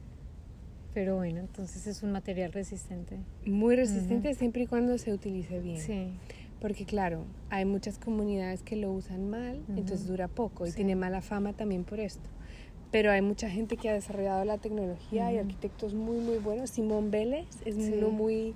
[0.93, 3.17] Pero bueno, entonces es un material resistente.
[3.45, 5.79] Muy resistente siempre y cuando se utilice bien.
[5.79, 6.13] Sí.
[6.59, 11.21] Porque claro, hay muchas comunidades que lo usan mal, entonces dura poco y tiene mala
[11.21, 12.29] fama también por esto.
[12.91, 16.69] Pero hay mucha gente que ha desarrollado la tecnología y arquitectos muy, muy buenos.
[16.69, 18.53] Simón Vélez es uno muy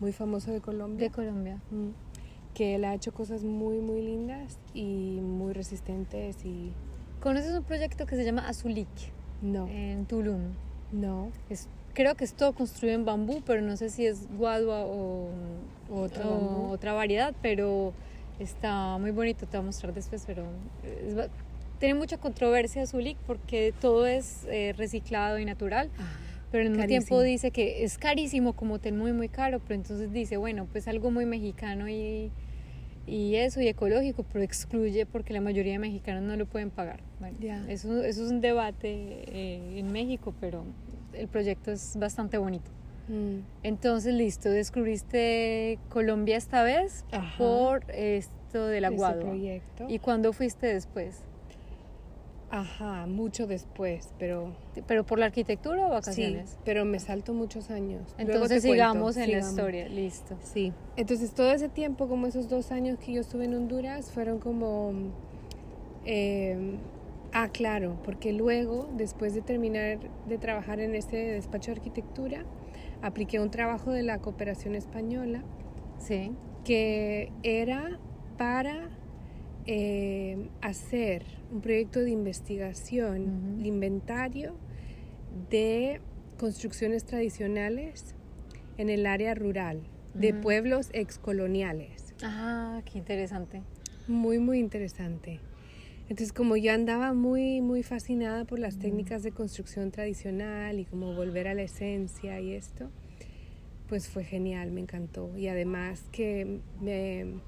[0.00, 1.08] muy famoso de Colombia.
[1.08, 1.60] De Colombia.
[1.70, 1.90] Mm.
[2.54, 6.44] Que él ha hecho cosas muy, muy lindas y muy resistentes.
[6.44, 6.72] y
[7.20, 8.88] ¿Conoces un proyecto que se llama Azulik?
[9.42, 9.68] No.
[9.68, 10.52] En Tulum.
[10.92, 11.30] No.
[11.50, 15.28] Es, creo que es todo construido en bambú, pero no sé si es guadua o,
[15.90, 17.92] otra variedad, pero
[18.40, 20.44] está muy bonito, te voy a mostrar después, pero
[21.78, 25.90] tiene mucha controversia Azulik porque todo es eh, reciclado y natural.
[25.98, 26.26] Ah
[26.56, 30.10] pero al mismo tiempo dice que es carísimo como hotel muy muy caro, pero entonces
[30.10, 32.30] dice, bueno, pues algo muy mexicano y,
[33.06, 37.00] y eso y ecológico, pero excluye porque la mayoría de mexicanos no lo pueden pagar.
[37.20, 37.36] Bueno,
[37.68, 40.64] eso, eso es un debate eh, en México, pero
[41.12, 42.70] el proyecto es bastante bonito.
[43.08, 43.40] Mm.
[43.62, 47.04] Entonces, listo, descubriste Colombia esta vez
[47.36, 49.34] por esto del aguado.
[49.88, 51.22] ¿Y cuándo fuiste después?
[52.50, 54.54] Ajá, mucho después, pero...
[54.86, 56.50] ¿Pero por la arquitectura o vacaciones?
[56.50, 58.14] Sí, pero me salto muchos años.
[58.18, 60.36] Entonces sigamos en la historia, listo.
[60.42, 64.38] Sí, entonces todo ese tiempo, como esos dos años que yo estuve en Honduras, fueron
[64.38, 64.92] como...
[66.04, 66.76] Eh,
[67.32, 72.44] ah, claro, porque luego, después de terminar de trabajar en este despacho de arquitectura,
[73.02, 75.42] apliqué un trabajo de la cooperación española.
[75.98, 76.32] Sí.
[76.64, 77.98] Que era
[78.38, 78.90] para
[79.66, 84.56] eh, hacer un proyecto de investigación, el inventario
[85.50, 86.00] de
[86.38, 88.14] construcciones tradicionales
[88.78, 89.80] en el área rural,
[90.14, 92.14] de pueblos excoloniales.
[92.22, 93.62] Ah, qué interesante.
[94.08, 95.40] Muy, muy interesante.
[96.08, 101.14] Entonces, como yo andaba muy, muy fascinada por las técnicas de construcción tradicional y como
[101.14, 102.90] volver a la esencia y esto,
[103.88, 105.36] pues fue genial, me encantó.
[105.36, 107.40] Y además que me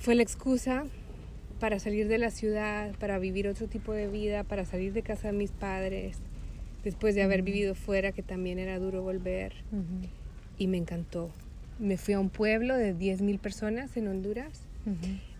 [0.00, 0.84] fue la excusa
[1.60, 5.28] para salir de la ciudad, para vivir otro tipo de vida, para salir de casa
[5.28, 6.16] de mis padres,
[6.82, 9.52] después de haber vivido fuera, que también era duro volver.
[10.56, 11.30] Y me encantó.
[11.78, 14.62] Me fui a un pueblo de 10.000 personas en Honduras.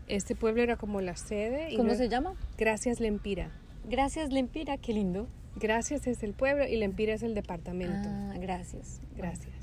[0.09, 1.75] Este pueblo era como la sede.
[1.77, 2.35] ¿Cómo se llama?
[2.59, 3.51] Gracias Lempira.
[3.89, 5.27] Gracias Lempira, qué lindo.
[5.57, 8.09] Gracias es el pueblo y Lempira es el departamento.
[8.09, 9.01] Ah, gracias.
[9.17, 9.60] Gracias.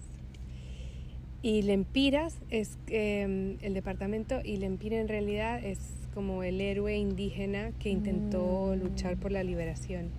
[1.48, 5.80] Y Lempiras es em, el departamento y Lempira en realidad es
[6.14, 8.84] como el héroe indígena que intentó mm.
[8.84, 10.10] luchar por la liberación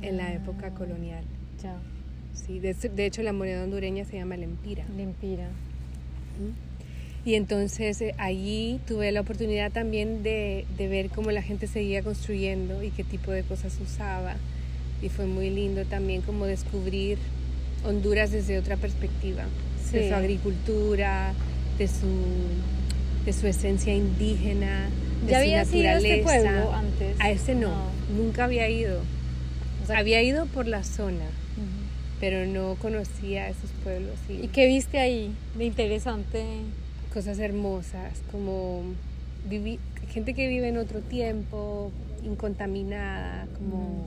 [0.00, 1.24] en la época ah, colonial.
[1.62, 1.76] Ya.
[2.32, 4.86] Sí, de, hecho la moneda hondureña se llama Lempira.
[4.96, 5.50] Lempira.
[7.26, 12.02] Y entonces eh, allí tuve la oportunidad también de, de, ver cómo la gente seguía
[12.02, 14.36] construyendo y qué tipo de cosas usaba.
[15.02, 17.18] Y fue muy lindo también como descubrir
[17.84, 19.44] Honduras desde otra perspectiva,
[19.92, 21.32] de su agricultura,
[21.78, 22.06] de su,
[23.24, 24.88] de su esencia indígena,
[25.26, 26.14] de ¿Ya su habías ido a naturaleza.
[26.14, 27.16] este pueblo antes?
[27.20, 28.22] A ese no, No.
[28.22, 29.00] nunca había ido.
[29.82, 31.24] O sea, Había ido por la zona,
[32.20, 36.44] pero no conocía esos pueblos y, ¿Y qué viste ahí de interesante?
[37.12, 38.82] cosas hermosas, como
[39.50, 39.78] vivi-
[40.08, 41.90] gente que vive en otro tiempo,
[42.24, 44.06] incontaminada, como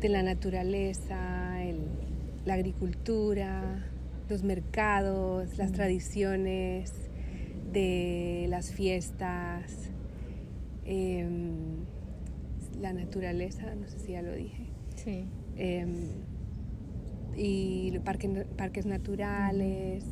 [0.00, 1.76] de la naturaleza, el-
[2.46, 3.84] la agricultura,
[4.30, 6.92] los mercados, las tradiciones
[7.72, 9.90] de las fiestas,
[10.84, 11.84] em,
[12.80, 14.64] la naturaleza, no sé si ya lo dije.
[14.96, 15.24] Sí.
[15.56, 15.90] em,
[17.36, 20.04] y los parques, parques naturales,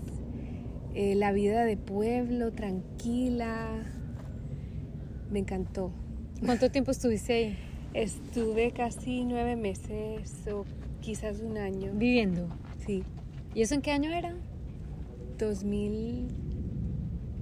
[0.94, 3.68] eh, la vida de pueblo tranquila.
[5.30, 5.92] Me encantó.
[6.44, 7.58] ¿Cuánto tiempo estuviste ahí
[7.94, 10.64] Estuve casi nueve meses o
[11.00, 11.92] quizás un año.
[11.94, 12.48] viviendo?
[12.86, 13.02] Sí,
[13.58, 14.36] ¿Y eso en qué año era?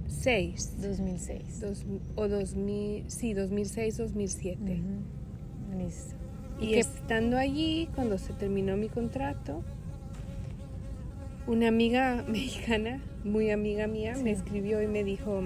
[0.07, 0.81] 2006.
[0.81, 1.59] 2006.
[1.61, 4.81] Dos- o 2000, sí, 2006, 2007.
[4.81, 5.77] Ujú.
[5.77, 6.15] Listo.
[6.59, 9.63] Y qué- estando allí, cuando se terminó mi contrato,
[11.45, 14.41] una amiga mexicana, muy amiga mía, me Sí.
[14.41, 15.43] escribió y me dijo,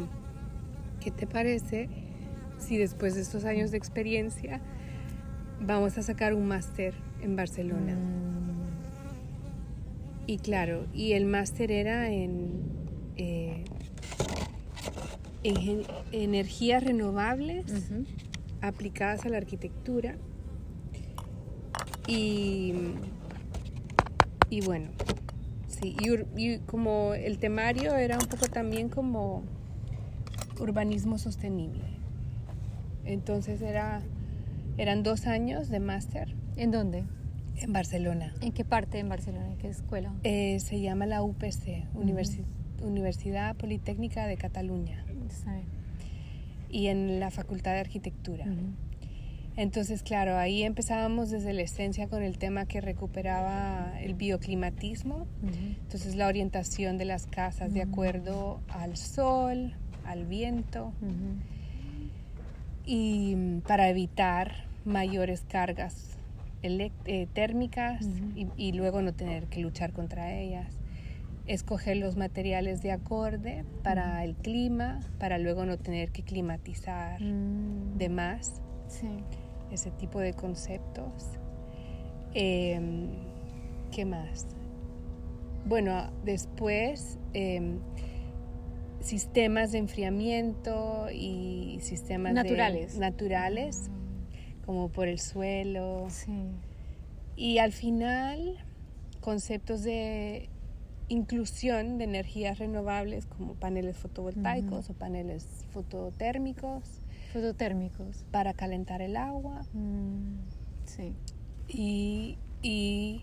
[1.02, 1.90] ¿qué te parece
[2.60, 4.62] si después de estos años de experiencia
[5.60, 7.96] vamos a sacar un máster en Barcelona?
[7.96, 8.51] Mm,
[10.32, 12.62] Y claro, y el máster era en,
[13.18, 13.66] eh,
[15.44, 17.66] en energías renovables
[18.62, 20.16] aplicadas a la arquitectura.
[22.08, 22.74] Y,
[24.50, 24.92] y bueno,
[25.68, 29.44] sí, y, y como el temario era un poco también como
[30.62, 31.84] urbanismo sostenible.
[33.04, 34.02] Entonces era,
[34.78, 37.04] eran dos años de máster ¿En dónde?
[37.64, 38.34] En Barcelona.
[38.42, 39.48] ¿En qué parte en Barcelona?
[39.48, 40.14] ¿En qué escuela?
[40.24, 42.44] Eh, se llama la UPC, Universi-
[42.82, 45.06] Universidad Politécnica de Cataluña,
[46.70, 48.46] y en la Facultad de Arquitectura.
[48.46, 48.74] Ujú.
[49.58, 55.76] Entonces, claro, ahí empezábamos desde la esencia con el tema que recuperaba el bioclimatismo, Ujú.
[55.84, 59.74] entonces la orientación de las casas de acuerdo al sol,
[60.06, 61.36] al viento, Ujú.
[62.86, 66.18] y mm, para evitar mayores cargas
[66.64, 70.78] eh, térmicas y, y luego no tener que luchar contra ellas.
[71.48, 77.98] Escoger los materiales de acorde para el clima, para luego no tener que climatizar Mm.
[77.98, 78.62] de más.
[78.88, 79.08] Sí.
[79.72, 81.30] ese tipo de conceptos.
[82.34, 83.08] Em,
[83.92, 84.46] ¿Qué más?
[85.66, 87.80] Bueno, después em,
[89.00, 92.44] sistemas de enfriamiento y sistemas de-
[93.00, 93.90] Naturales.
[94.66, 96.08] Como por el suelo.
[96.10, 96.32] Sí.
[97.36, 98.58] Y al final,
[99.20, 100.50] conceptos de
[101.08, 106.84] inclusión de energías renovables como paneles fotovoltaicos o paneles fototérmicos
[107.34, 108.24] Fototérmicos.
[108.32, 109.62] para calentar el agua.
[109.74, 110.38] Mm,
[110.86, 111.14] Sí.
[111.68, 113.22] y, y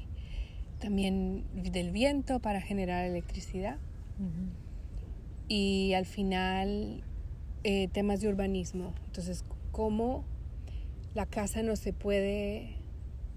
[0.80, 3.78] también del viento para generar electricidad.
[5.48, 7.02] Y al final
[7.64, 8.92] eh, temas de urbanismo.
[9.06, 10.24] Entonces, cómo
[11.14, 12.76] la casa no se puede,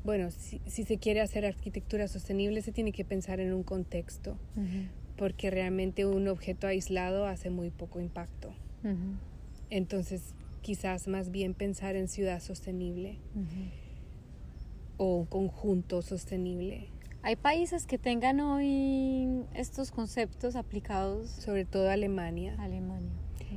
[0.03, 4.37] bueno, si, si se quiere hacer arquitectura sostenible se tiene que pensar en un contexto,
[4.55, 4.87] Ujú.
[5.17, 8.49] porque realmente un objeto aislado hace muy poco impacto.
[8.83, 9.15] Ujú.
[9.69, 13.69] Entonces, quizás más bien pensar en ciudad sostenible Ujú.
[14.97, 16.87] o un conjunto sostenible.
[17.23, 22.55] Hay países que tengan hoy estos conceptos aplicados sobre todo Alemania.
[22.59, 22.67] a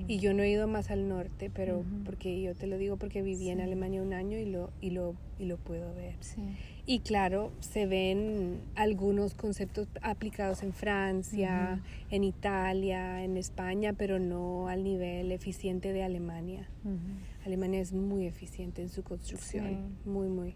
[0.08, 2.04] Y yo no he ido más al norte, pero Ujú.
[2.04, 3.62] porque yo te lo digo porque viví en Sí.
[3.62, 6.14] Alemania un año y lo, y lo, y lo puedo ver.
[6.20, 6.42] Sí.
[6.86, 11.80] Y claro, se ven algunos conceptos aplicados en Francia,
[12.10, 16.68] en Italia, en España, pero no al nivel eficiente de Alemania.
[16.84, 16.98] Ujú.
[17.46, 20.54] Alemania es muy eficiente en su construcción, muy, muy.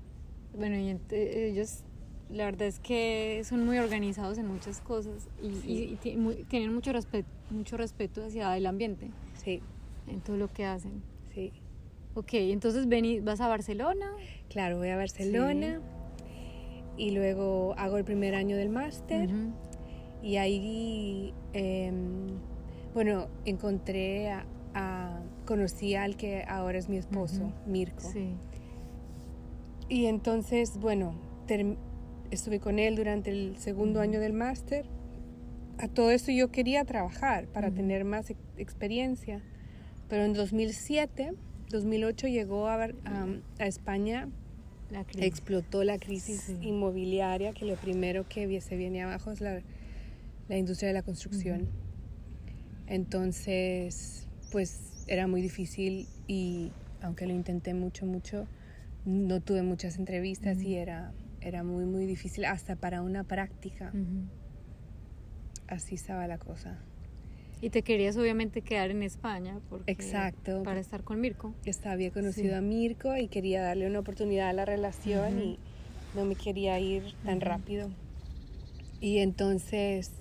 [0.56, 1.84] Bueno, y eh, ellos,
[2.30, 5.98] la verdad es que son muy organizados en muchas cosas y, Sí.
[6.04, 9.10] y- y muy- tienen mucho, respe- mucho respeto hacia el ambiente
[9.42, 9.62] Sí,
[10.06, 11.02] en todo lo que hacen.
[11.34, 11.52] sí.
[12.14, 14.06] Ok, entonces vení, vas a Barcelona.
[14.48, 15.80] Claro, voy a Barcelona
[16.96, 19.28] y luego hago el primer año del máster.
[19.28, 19.52] Ujú.
[20.20, 22.26] Y ahí, em,
[22.92, 27.52] bueno, encontré a, a- conocí al que ahora es mi esposo, Ujú.
[27.70, 28.00] Mirko.
[28.10, 28.34] Sí.
[29.88, 31.14] Y entonces, bueno,
[32.32, 34.08] estuve con él durante el segundo Ujú.
[34.08, 34.86] año del máster
[35.78, 39.40] a todo esto yo quería trabajar para tener más ex- experiencia.
[40.08, 41.32] Pero en 2007,
[41.70, 44.28] 2008 llegó a, ver- a, España,
[44.90, 46.56] La explotó la crisis Sí.
[46.62, 49.60] inmobiliaria, que lo primero que se viene abajo es la,
[50.48, 51.68] la industria de la construcción.
[52.86, 56.72] Entonces, pues era muy difícil y
[57.02, 58.46] aunque lo intenté mucho, mucho,
[59.04, 63.92] no tuve muchas entrevistas y era, era muy, muy difícil hasta para una práctica.
[65.68, 66.78] Así estaba la cosa.
[67.60, 69.58] Y te querías obviamente quedar en España.
[69.68, 70.62] Porque, Exacto.
[70.62, 71.54] Para estar con Mirko.
[71.64, 72.54] Estaba, había conocido Sí.
[72.54, 75.44] a Mirko y quería darle una oportunidad a la relación Ujú.
[75.44, 75.58] y
[76.14, 77.90] no me quería ir tan rápido.
[79.00, 80.12] Y entonces,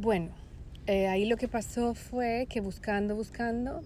[0.00, 0.30] bueno,
[0.86, 3.80] eh, ahí lo que pasó fue que buscando, buscando,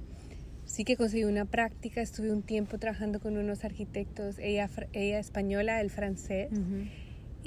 [0.64, 2.00] sí que conseguí una práctica.
[2.00, 6.50] Estuve un tiempo trabajando con unos arquitectos, ella, ella española, él francés.
[6.52, 6.86] Ujú.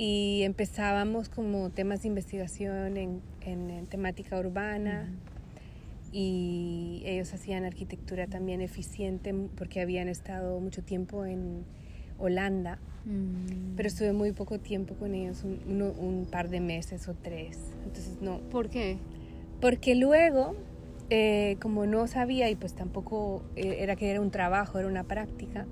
[0.01, 5.09] Y empezábamos como temas de investigación en, en- en temática urbana
[6.13, 11.65] y ellos hacían arquitectura también eficiente porque habían estado mucho tiempo en
[12.17, 13.75] Holanda, Mm.
[13.75, 17.57] pero estuve muy poco tiempo con ellos, un, uno- un par de meses o tres,
[17.85, 18.97] entonces no, ¿Por qué?
[19.61, 20.55] porque luego,
[21.09, 25.03] eh, como no sabía y pues tampoco eh, era que era un trabajo, era una
[25.05, 25.65] práctica,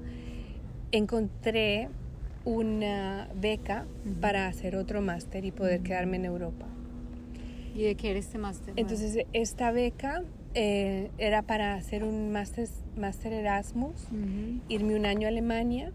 [0.91, 1.89] encontré
[2.48, 4.22] una beca Ujú.
[4.22, 6.66] para hacer otro máster y poder quedarme en Europa.
[7.76, 8.74] ¿Y de qué eres este máster?
[8.78, 10.24] Entonces, esta beca
[10.54, 14.62] eh, era para hacer un máster, Erasmus, Ujú.
[14.70, 15.91] irme un año a Alemania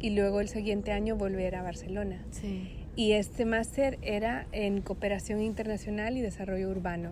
[0.00, 2.24] y luego el siguiente año volver a Barcelona.
[2.32, 2.68] Sí.
[2.96, 7.10] Y este máster era en cooperación internacional y desarrollo urbano.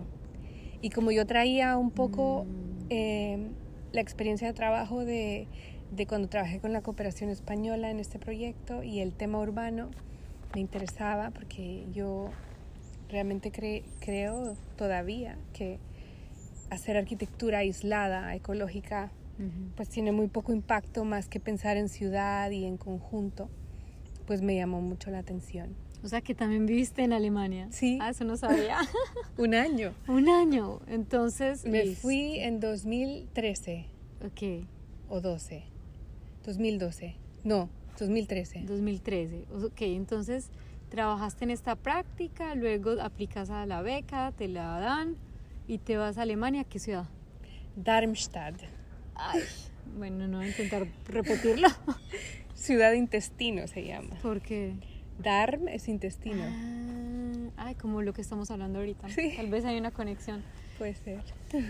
[0.81, 2.85] Y como yo traía un poco Mm.
[2.89, 3.37] eh,
[3.93, 5.47] la experiencia de trabajo de,
[5.91, 9.89] de cuando trabajé con la cooperación española en este proyecto y el tema urbano,
[10.53, 12.29] me interesaba porque yo
[13.09, 15.79] realmente cre- creo todavía que
[16.69, 19.71] hacer arquitectura aislada, ecológica, Ujú.
[19.75, 23.49] pues tiene muy poco impacto más que pensar en ciudad y en conjunto,
[24.25, 25.75] pues me llamó mucho la atención.
[26.03, 27.67] O sea que también viviste en Alemania.
[27.71, 27.97] Sí.
[28.01, 28.77] Ah, eso no sabía.
[29.37, 29.93] Un año.
[30.07, 30.79] Un año.
[30.87, 31.65] Entonces.
[31.65, 33.85] Me fui en 2013
[34.25, 34.67] Ok.
[35.09, 35.63] o 12.
[36.45, 37.15] 2012.
[37.43, 37.69] No,
[37.99, 38.61] 2013.
[38.61, 39.45] 2013.
[39.63, 40.49] Ok, entonces
[40.89, 45.15] trabajaste en esta práctica, luego aplicas a la beca, te la dan
[45.67, 46.63] y te vas a Alemania.
[46.63, 47.07] ¿Qué ciudad?
[47.75, 48.61] Darmstadt.
[49.15, 49.41] Ay,
[49.97, 51.67] bueno, no voy a intentar repetirlo.
[52.53, 54.17] Ciudad de intestino se llama.
[54.21, 54.73] Porque.
[55.17, 56.43] Darm es intestino.
[57.57, 59.07] Ah, ay, como lo que estamos hablando ahorita.
[59.09, 59.33] Sí.
[59.35, 60.43] Tal vez hay una conexión.
[60.77, 61.19] Puede ser.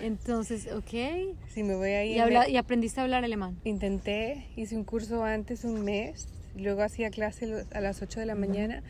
[0.01, 1.36] Entonces, ok.
[1.47, 2.14] Si me voy ahí.
[2.14, 3.58] Y, habla- y aprendiste a hablar alemán.
[3.64, 8.36] Intenté, hice un curso antes, un mes, luego hacía clase a las 8 de la
[8.36, 8.84] mañana,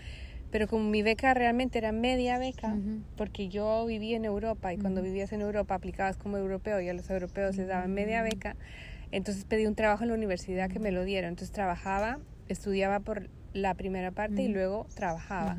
[0.52, 3.02] pero como mi beca realmente era media beca, Ujú.
[3.18, 6.94] porque yo viví en Europa y cuando vivías en Europa aplicabas como europeo y a
[6.94, 8.56] los europeos les daban media beca,
[9.12, 13.30] entonces pedí un trabajo en la universidad que me lo dieron, entonces trabajaba, estudiaba por
[13.54, 15.58] la primera parte y luego trabajaba.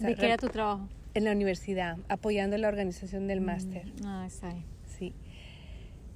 [0.00, 0.88] ¿De qué era tu trabajo?
[1.16, 3.90] En la universidad, apoyando la organización del máster.
[4.04, 4.64] Ah, bien.
[4.98, 5.14] Sí.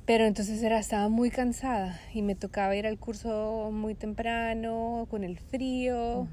[0.04, 5.24] Pero entonces era, estaba muy cansada y me tocaba ir al curso muy temprano, con
[5.24, 6.28] el frío.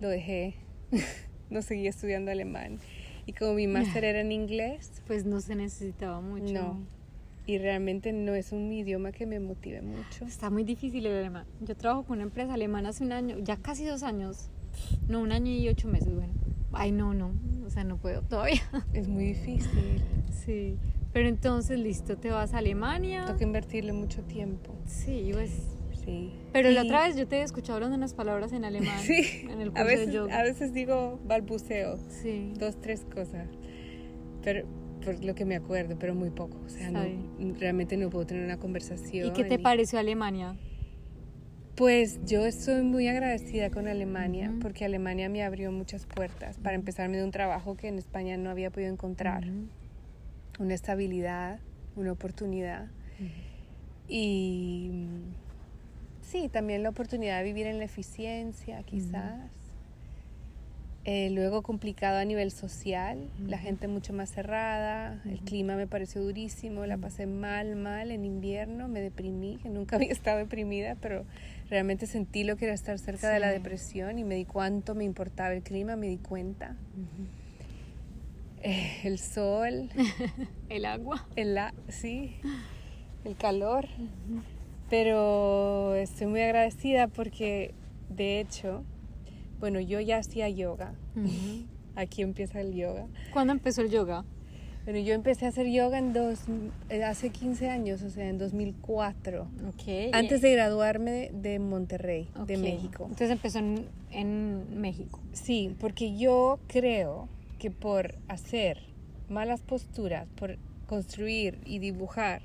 [0.00, 0.56] Lo dejé.
[1.50, 2.80] no seguí estudiando alemán.
[3.24, 6.52] Y como mi máster era en inglés, Pues no se necesitaba mucho.
[6.52, 6.86] no.
[7.46, 10.26] Y realmente no es un idioma que me motive mucho.
[10.26, 11.46] Está muy difícil el alemán.
[11.62, 14.50] Yo trabajo con una empresa alemana hace un año, ya casi dos años.
[15.08, 16.34] No, un año y ocho meses, bueno.
[16.78, 17.32] Ay, no, no.
[17.66, 18.62] O sea, no puedo todavía.
[18.92, 20.02] Es muy difícil.
[20.44, 20.76] Sí.
[21.12, 23.34] Pero entonces, listo, te vas a Alemania.
[23.38, 24.74] Que invertirle mucho tiempo.
[24.86, 25.50] Sí, pues.
[26.04, 26.30] Sí.
[26.52, 28.98] Pero la otra vez yo te he escuchado hablando unas palabras en alemán.
[29.00, 29.46] Sí.
[29.50, 30.38] En el A curso veces, de yoga.
[30.38, 31.98] a veces digo balbuceo.
[32.10, 32.52] Sí.
[32.58, 33.48] dos, tres cosas.
[34.44, 34.66] Pero
[35.04, 36.58] por lo que me acuerdo, pero muy poco.
[36.64, 37.04] O sea, no-
[37.58, 39.26] realmente no puedo tener una conversación.
[39.28, 40.56] ¿Y qué te pareció Alemania?
[41.76, 47.18] Pues yo estoy muy agradecida con Alemania porque Alemania me abrió muchas puertas para empezarme
[47.18, 49.44] de un trabajo que en España no había podido encontrar.
[50.58, 51.60] Una estabilidad,
[51.94, 52.86] una oportunidad.
[54.08, 55.34] Y mm,
[56.22, 59.50] sí, también la oportunidad de vivir en la eficiencia, quizás.
[61.04, 66.20] Eh, luego complicado a nivel social, la gente mucho más cerrada, el clima me pareció
[66.20, 71.24] durísimo, la pasé mal, mal en invierno, me deprimí, que nunca había estado deprimida, pero
[71.70, 75.04] realmente sentí lo que era estar cerca de la depresión y me di cuánto me
[75.04, 76.76] importaba el clima, me di cuenta.
[78.62, 79.90] Eh, el sol,
[80.68, 81.26] El agua.
[81.36, 82.36] el, a- sí,
[83.24, 83.86] el calor,
[84.90, 87.74] pero estoy muy agradecida porque
[88.08, 88.84] de hecho,
[89.60, 90.94] bueno, yo ya hacía yoga
[91.96, 93.06] aquí empieza el yoga.
[93.32, 94.24] ¿Cuándo empezó el yoga?
[94.86, 96.44] Bueno, yo empecé a hacer yoga en dos,
[96.90, 99.42] eh, hace 15 años, o sea, en 2004.
[99.42, 100.12] Ok.
[100.12, 102.56] Antes de graduarme de, Monterrey, de.
[102.56, 103.02] México.
[103.02, 105.20] Entonces empezó en, en México.
[105.32, 107.28] Sí, porque yo creo
[107.58, 108.78] que por hacer
[109.28, 110.56] malas posturas, por
[110.86, 112.42] construir y dibujar,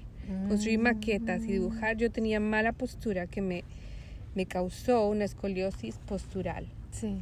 [0.47, 3.63] construir maquetas y dibujar, yo tenía mala postura que me,
[4.33, 6.65] me causó una escoliosis postural.
[6.89, 7.21] Sí.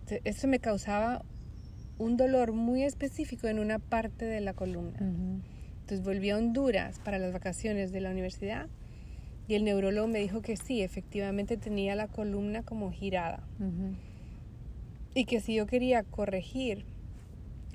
[0.00, 1.22] Entonces, Eso me causaba
[1.98, 4.98] un dolor muy específico en una parte de la columna.
[4.98, 8.68] Entonces volví a Honduras para las vacaciones de la universidad
[9.46, 13.46] y el neurólogo me dijo que sí, efectivamente tenía la columna como girada
[15.14, 16.84] y que si yo quería corregir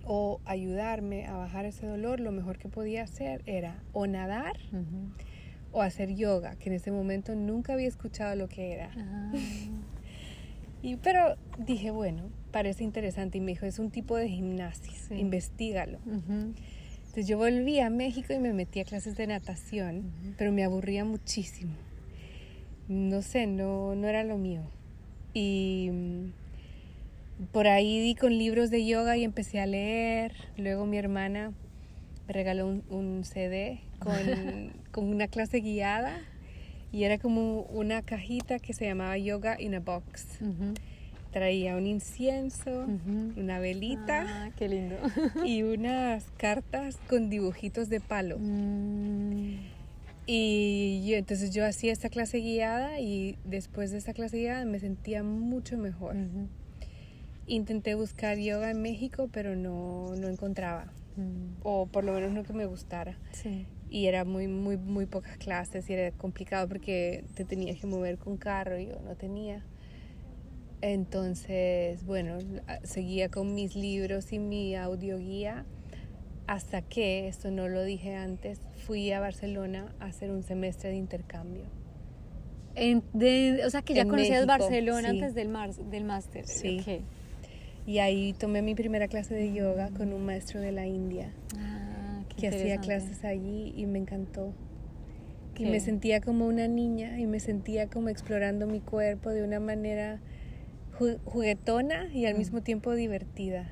[0.03, 4.57] o ayudarme a bajar ese dolor, lo mejor que podía hacer era o nadar
[5.71, 8.91] o hacer yoga, que en ese momento nunca había escuchado lo que era.
[8.97, 9.31] Ah.
[10.81, 15.15] Y, pero dije, bueno, parece interesante y me dijo, es un tipo de gimnasia, Sí.
[15.15, 15.99] investigalo.
[16.05, 16.53] Ujú.
[16.99, 20.33] Entonces yo volví a México y me metí a clases de natación, Ujú.
[20.37, 21.73] pero me aburría muchísimo.
[22.87, 24.63] No sé, no, no era lo mío.
[25.33, 30.33] Y mm, por ahí di con libros de yoga y empecé a leer.
[30.57, 31.51] Luego mi hermana
[32.27, 34.13] me regaló un, un CD con,
[34.91, 36.17] con una clase guiada
[36.91, 40.25] y era como una cajita que se llamaba Yoga in a Box.
[40.41, 40.73] Ujú.
[41.31, 42.87] Traía un incienso,
[43.37, 44.95] una velita Ah, qué lindo.
[45.45, 48.37] y unas cartas con dibujitos de palo.
[48.39, 49.57] Mm.
[50.25, 54.79] Y yo, entonces yo hacía esta clase guiada y después de esta clase guiada me
[54.79, 56.15] sentía mucho mejor.
[57.47, 61.57] Intenté buscar yoga en México, pero no, no encontraba, Mm.
[61.63, 63.17] o por lo menos no que me gustara.
[63.31, 63.65] Sí.
[63.89, 68.17] Y era muy, muy, muy pocas clases y era complicado porque te tenías que mover
[68.19, 69.63] con carro y yo no tenía.
[70.81, 72.37] Entonces, bueno,
[72.83, 75.65] seguía con mis libros y mi audioguía
[76.47, 80.95] hasta que, esto no lo dije antes, fui a Barcelona a hacer un semestre de
[80.95, 81.63] intercambio.
[82.75, 85.19] En- de- o sea que ya En conocías México, Barcelona sí.
[85.19, 86.47] antes del, mar, del máster.
[86.47, 86.81] Sí.
[87.85, 92.21] Y ahí tomé mi primera clase de yoga con un maestro de la India Ah,
[92.37, 94.53] que hacía clases allí y me encantó.
[95.57, 99.59] Y me sentía como una niña y me sentía como explorando mi cuerpo de una
[99.59, 100.21] manera
[100.99, 102.37] ju- juguetona y al Mm.
[102.37, 103.69] mismo tiempo divertida.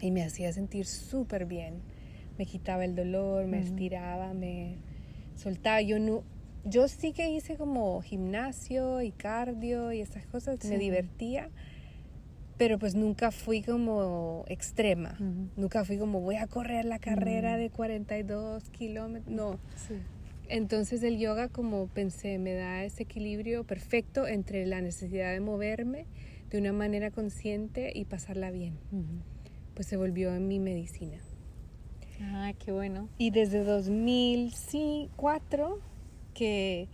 [0.00, 1.80] Y me hacía sentir súper bien.
[2.38, 4.76] Me quitaba el dolor, me estiraba, me
[5.34, 5.80] soltaba.
[5.82, 6.22] Yo, no,
[6.64, 10.58] yo sí que hice como gimnasio y cardio y esas cosas.
[10.60, 10.68] Sí.
[10.68, 11.50] Me divertía.
[12.58, 15.16] Pero pues nunca fui como extrema.
[15.56, 17.60] Nunca fui como voy a correr la carrera Mm.
[17.60, 19.34] de 42 kilómetros.
[19.34, 19.58] No.
[19.88, 19.94] Sí.
[20.48, 26.06] Entonces el yoga, como pensé, me da ese equilibrio perfecto entre la necesidad de moverme
[26.50, 28.78] de una manera consciente y pasarla bien.
[29.74, 31.18] Pues se volvió en mi medicina.
[32.22, 33.08] Ah, qué bueno.
[33.18, 35.78] Y desde 2004
[36.34, 36.88] que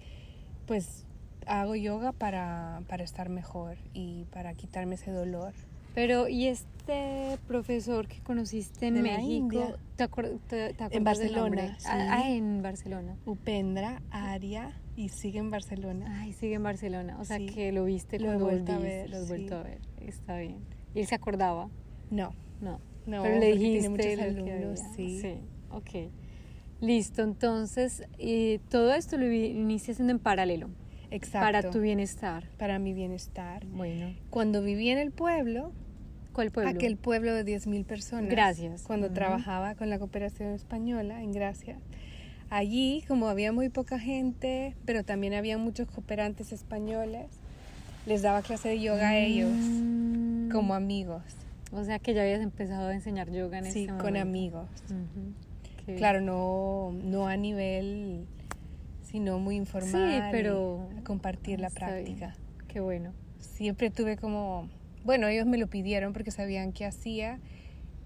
[0.67, 1.05] pues
[1.47, 5.53] hago yoga para, para estar mejor y para quitarme ese dolor.
[5.95, 9.75] Pero, ¿y este profesor que conociste en De México?
[9.97, 10.09] ¿Te,
[10.49, 11.87] te- del Barcelona, sí.
[11.89, 13.17] Ah, ah, en Barcelona.
[13.25, 16.21] Upendra, Aria y sigue en Barcelona.
[16.23, 17.19] Ay, sigue en Barcelona.
[17.21, 17.47] O sea Sí.
[17.47, 19.29] que lo viste Lo he cuando vuelto a volviste, ver, Lo sí.
[19.29, 19.79] vuelto a ver.
[20.01, 20.59] Está bien.
[20.95, 21.69] ¿Y él se acordaba?
[22.11, 22.81] No, No.
[23.07, 25.21] no, Pero le dijiste tiene muchos alumnos, sí.
[25.21, 25.35] Sí,
[25.71, 26.11] ok.
[26.81, 29.25] Listo, entonces eh, todo esto lo
[29.93, 30.69] haciendo en paralelo
[31.11, 31.47] Exacto.
[31.47, 32.49] para tu bienestar.
[32.59, 33.65] para mi bienestar.
[33.67, 35.73] Bueno, Cuando viví en el pueblo,
[36.33, 36.71] ¿cuál pueblo?
[36.71, 38.31] aquel pueblo de 10.000 personas.
[38.31, 38.83] Gracias.
[38.83, 41.79] Cuando trabajaba con la cooperación española en Gracia.
[42.49, 47.27] Allí, como había muy poca gente, pero también había muchos cooperantes españoles,
[48.07, 51.23] les daba clase de yoga a ellos Mm, como amigos.
[51.73, 54.21] O sea que ya habías empezado a enseñar yoga en Sí, con momento.
[54.21, 54.69] amigos.
[54.85, 55.33] Ujú,
[55.79, 55.99] qué bien.
[55.99, 58.27] Claro, no, no a nivel,
[59.03, 60.29] sino muy informal.
[60.29, 61.75] y pero a compartir la bien.
[61.81, 62.37] práctica.
[62.69, 63.13] Qué bueno.
[63.41, 64.69] Siempre tuve como,
[65.05, 67.41] bueno, ellos me lo pidieron porque sabían qué hacía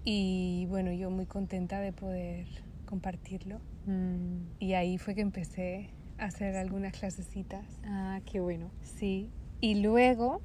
[0.03, 2.47] y bueno, yo muy contenta de poder
[2.87, 3.59] compartirlo.
[3.85, 7.65] Mm, Y ahí fue que empecé a hacer algunas clasecitas.
[7.85, 8.69] Ah, qué bueno.
[8.83, 9.29] Sí.
[9.59, 10.41] Y luego,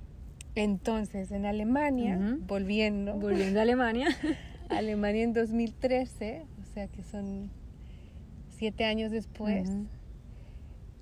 [0.54, 4.08] entonces, en Alemania, volviendo, Volviendo a Alemania.
[4.68, 7.50] Alemania en 2013, o sea que son
[8.56, 9.70] siete años después,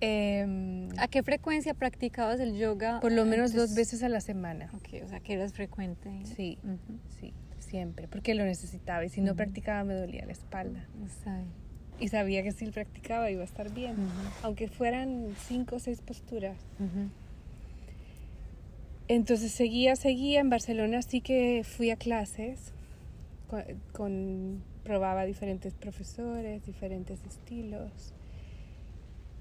[0.01, 3.01] em, ¿A qué frecuencia practicabas el yoga?
[3.01, 4.69] por lo menos dos veces a la semana.
[4.75, 6.11] Ok, o sea que eras frecuente.
[6.25, 6.59] Sí,
[7.21, 10.85] sí, siempre, porque lo necesitaba y si no practicaba me dolía la espalda.
[10.95, 11.09] Bien.
[12.01, 13.95] Y sabía que si practicaba iba a estar bien,
[14.43, 16.57] aunque fueran cinco o seis posturas.
[19.09, 20.41] Entonces seguía, seguía.
[20.41, 22.73] En Barcelona sí que fui a clases,
[23.49, 28.13] con, con- probaba diferentes profesores, diferentes estilos.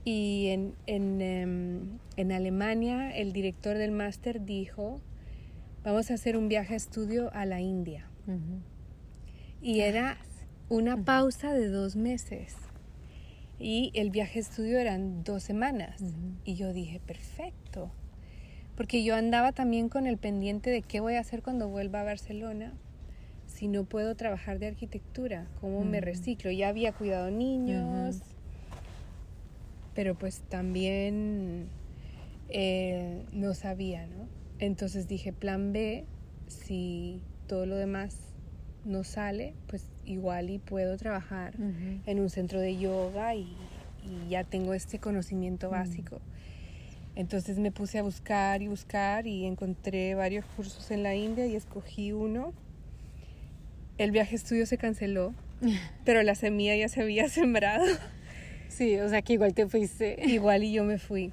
[0.06, 1.80] Y en, en, em,
[2.18, 5.02] en Alemania el director del máster dijo,
[5.84, 8.08] vamos a hacer un viaje a estudio a la India.
[9.62, 10.18] Y era
[10.70, 12.56] una pausa de dos meses.
[13.60, 16.02] Y el viaje de estudio eran dos semanas.
[16.44, 17.92] Y yo dije, perfecto.
[18.76, 22.04] Porque yo andaba también con el pendiente de qué voy a hacer cuando vuelva a
[22.04, 22.74] Barcelona
[23.54, 26.52] si no puedo trabajar de arquitectura, cómo me reciclo.
[26.52, 28.22] Ya había cuidado niños,
[29.94, 31.68] pero pues también
[32.50, 34.28] eh, no sabía, ¿no?
[34.60, 36.06] Entonces dije, plan B,
[36.48, 38.18] si todo lo demás
[38.86, 42.02] no sale, pues igual y puedo trabajar Ujú.
[42.06, 43.48] en un centro de yoga y,
[44.04, 46.20] y ya tengo este conocimiento básico.
[47.16, 51.56] Entonces me puse a buscar y buscar y encontré varios cursos en la India y
[51.56, 52.54] escogí uno.
[53.98, 55.34] El viaje estudio se canceló,
[56.06, 57.86] pero la semilla ya se había sembrado.
[58.68, 60.18] Sí, o sea que igual te fuiste.
[60.26, 61.32] Igual y yo me fui.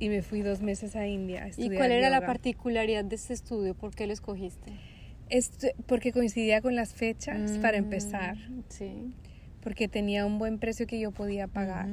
[0.00, 2.26] Y me fui dos meses a India a ¿Y estudiar cuál era la yoga.
[2.28, 3.74] particularidad de este estudio?
[3.74, 4.72] ¿Por qué lo escogiste?
[5.30, 8.36] Esto- porque coincidía con las fechas para Mm, empezar,
[8.68, 9.12] Sí.
[9.62, 11.88] porque tenía un buen precio que yo podía pagar.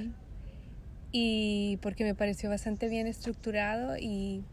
[1.11, 4.43] Y porque me pareció bastante bien estructurado y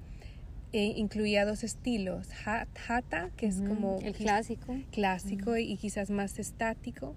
[0.75, 4.79] e incluía dos estilos, hat, hatha, que es como el clásico.
[4.91, 7.15] clásico y quizás más estático,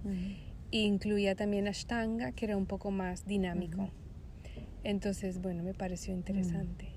[0.72, 3.89] e incluía también ashtanga, que era un poco más dinámico.
[4.84, 6.89] Entonces, bueno, me pareció interesante.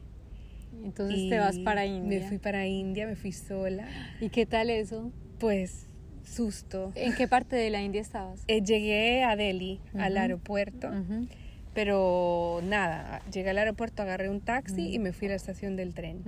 [0.84, 2.20] Entonces Y te vas para India.
[2.20, 3.86] Me fui para India, me fui sola.
[4.20, 5.10] ¿Y qué tal eso?
[5.38, 5.88] Pues,
[6.24, 6.92] susto.
[6.94, 8.42] ¿En qué parte de la India estabas?
[8.48, 10.20] Eh, llegué a Delhi, al Ujú.
[10.20, 10.88] aeropuerto.
[10.88, 11.26] Ujú.
[11.74, 14.92] Pero nada, llegué al aeropuerto, agarré un taxi Ujú.
[14.94, 16.22] y me fui a la estación del tren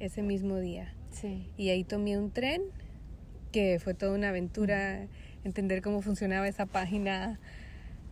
[0.00, 0.94] ese mismo día.
[1.10, 1.46] Sí.
[1.56, 2.62] Y ahí tomé un tren,
[3.52, 5.06] que fue toda una aventura
[5.44, 7.38] entender cómo funcionaba esa página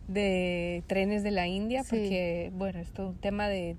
[0.07, 1.89] de trenes de la India, Sí.
[1.89, 3.75] porque, bueno, es todo un tema de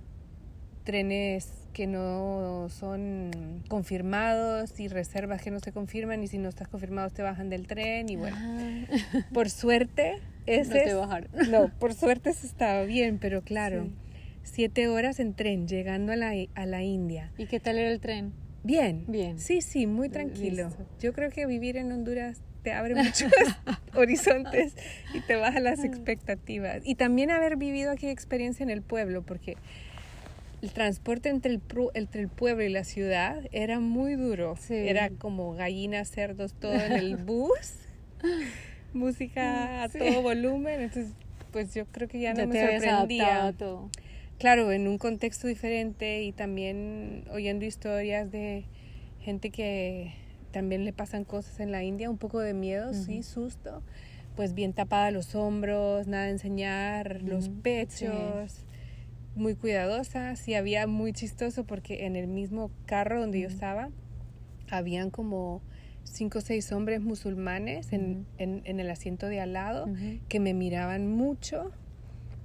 [0.84, 6.68] trenes que no son confirmados y reservas que no se confirman y si no estás
[6.68, 10.14] confirmado te bajan del tren y bueno, Ah, por suerte
[10.46, 11.28] no ese es- bajaron.
[11.50, 13.92] no, por suerte eso estaba bien, pero claro, Sí.
[14.44, 17.30] siete horas en tren llegando a la, a la India.
[17.36, 18.32] ¿Y qué tal era el tren?
[18.62, 19.04] Bien.
[19.08, 19.38] Bien.
[19.38, 20.68] Sí, sí, muy tranquilo.
[20.68, 20.86] Listo.
[21.00, 23.30] Yo creo que vivir en Honduras te abre muchos
[23.94, 24.74] horizontes
[25.12, 26.80] y te baja las expectativas.
[26.84, 29.56] Y también haber vivido aquí experiencia en el pueblo, porque
[30.64, 31.60] el transporte entre el,
[31.94, 34.56] entre el pueblo y la ciudad era muy duro.
[34.58, 34.74] Sí.
[34.74, 37.74] Era como gallinas, cerdos, todo en el bus.
[38.92, 39.98] Música a Sí.
[39.98, 40.80] todo volumen.
[40.82, 41.12] Entonces,
[41.52, 43.54] pues yo creo que ya no ya me te sorprendía.
[43.58, 43.90] todo.
[44.38, 48.64] Claro, en un contexto diferente y también oyendo historias de
[49.20, 50.12] gente que
[50.50, 53.82] también le pasan cosas en la India, un poco de miedo, sí, susto,
[54.36, 58.64] pues bien tapada los hombros, nada de enseñar, los pechos,
[59.34, 63.90] muy cuidadosas y había muy chistoso porque en el mismo carro donde yo estaba,
[64.70, 65.62] habían como
[66.04, 69.86] cinco o seis hombres musulmanes en, en, en el asiento de al lado
[70.28, 71.72] que me miraban mucho,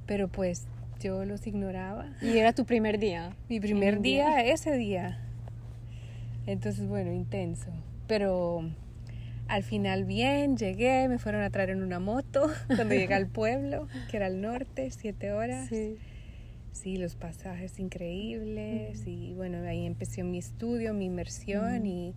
[0.05, 0.67] pero pues
[0.99, 2.13] yo los ignoraba.
[2.21, 3.35] Y era tu primer día.
[3.47, 5.19] Mi primer día, ese día.
[6.45, 7.71] Entonces, bueno, intenso.
[8.07, 8.63] Pero
[9.47, 13.87] al final bien, llegué, me fueron a traer en una moto cuando llegué al pueblo,
[14.09, 15.67] que era al norte, siete horas.
[15.69, 15.97] Sí.
[16.72, 22.15] Sí, los pasajes increíbles y bueno, ahí empecé mi estudio, mi inmersión y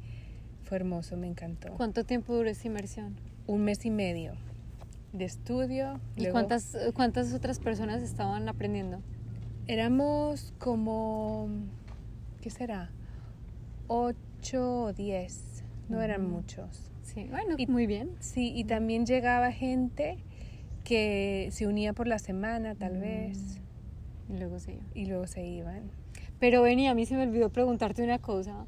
[0.63, 1.73] fue hermoso, me encantó.
[1.75, 3.17] ¿Cuánto tiempo duró esa inmersión?
[3.47, 4.35] Un mes y medio
[5.13, 6.01] de estudio.
[6.17, 9.01] ¿Y luego- cuántas, cuántas otras personas estaban aprendiendo?
[9.67, 11.49] Éramos como,
[12.41, 12.91] ¿qué será?
[13.89, 16.91] Ocho o diez, no eran muchos.
[17.03, 18.11] Sí, bueno, Y- muy bien.
[18.21, 20.19] Sí, y también llegaba gente
[20.85, 23.01] que se unía por la semana tal Mm.
[23.01, 23.61] vez
[24.33, 24.79] Y luego sí.
[24.95, 25.83] y luego se iban.
[26.41, 28.65] Pero vení, a mí se me olvidó preguntarte una cosa.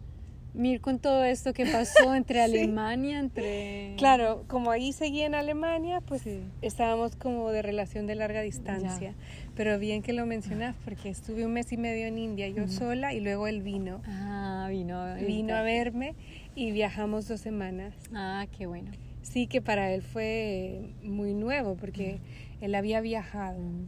[0.52, 2.40] Mir, con todo esto que pasó entre Sí.
[2.58, 3.94] Alemania, entre...
[3.98, 6.38] Claro, como ahí seguía en Alemania, pues Sí.
[6.62, 9.14] estábamos como de relación de larga distancia.
[9.56, 13.12] Pero bien que lo mencionas porque estuve un mes y medio en India yo sola
[13.14, 14.00] y luego él vino.
[14.06, 16.14] Ah, vino a Vino a verme
[16.54, 17.92] y viajamos dos semanas.
[18.14, 18.92] Ah, qué bueno.
[19.22, 22.18] Sí, que para él fue muy nuevo porque
[22.60, 23.86] él había viajado Mm,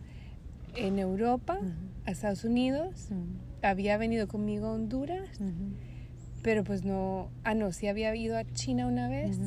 [0.76, 1.58] en Europa,
[2.04, 3.08] a Estados Unidos,
[3.62, 5.28] había venido conmigo a Honduras,
[6.42, 9.38] pero pues no, ah no, sí había ido a China una vez,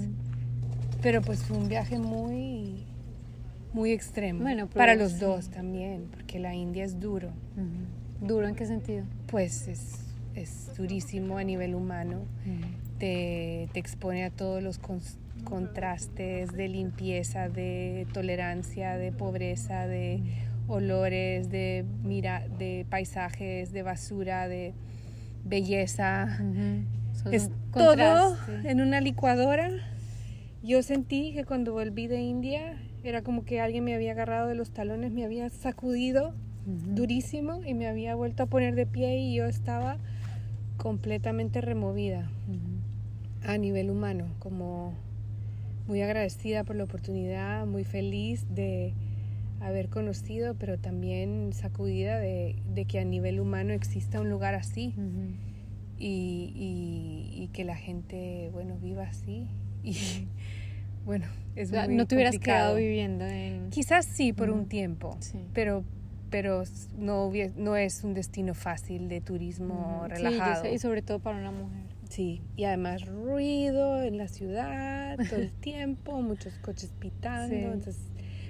[1.01, 2.83] pero pues fue un viaje muy,
[3.73, 4.41] muy extremo.
[4.41, 5.19] Bueno, para los sí.
[5.19, 7.31] dos también, porque la India es duro.
[8.21, 9.05] ¿Duro en qué sentido?
[9.27, 9.99] pues es,
[10.35, 12.25] es durísimo a nivel humano.
[12.97, 14.79] Te, te expone a todos los
[15.45, 20.21] contrastes de limpieza, de tolerancia, de pobreza, de
[20.69, 24.73] olores, de, mira, de paisajes, de basura, de
[25.43, 26.39] belleza.
[27.31, 29.71] Es todo en una licuadora.
[30.63, 34.55] Yo sentí que cuando volví de India era como que alguien me había agarrado de
[34.55, 36.33] los talones, me había sacudido
[36.65, 39.97] durísimo y me había vuelto a poner de pie y yo estaba
[40.77, 42.29] completamente removida
[43.43, 44.93] a nivel humano, como
[45.87, 48.93] muy agradecida por la oportunidad, muy feliz de
[49.61, 54.93] haber conocido, pero también sacudida de, de que a nivel humano exista un lugar así
[55.97, 59.47] y, y- y que la gente, bueno, viva así.
[59.83, 59.93] Y
[61.05, 62.57] bueno, es O sea, muy no te hubieras complicado.
[62.59, 63.69] quedado viviendo en...
[63.69, 65.39] Quizás sí por un tiempo, Sí.
[65.53, 65.83] pero
[66.31, 66.61] pero
[66.95, 70.03] no, no es un destino fácil de turismo.
[70.05, 70.61] Sí, relajado.
[70.63, 71.81] sé, y sobre todo para una mujer.
[72.07, 77.63] Sí, y además ruido en la ciudad todo el tiempo, muchos coches pitando, Sí.
[77.63, 77.97] entonces,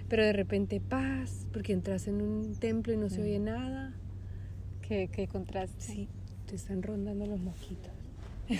[0.09, 3.93] pero de repente paz, porque entras en un templo y no se oye nada.
[4.81, 5.79] Qué, qué contraste.
[5.81, 6.07] Sí,
[6.47, 7.91] te están rondando los mosquitos.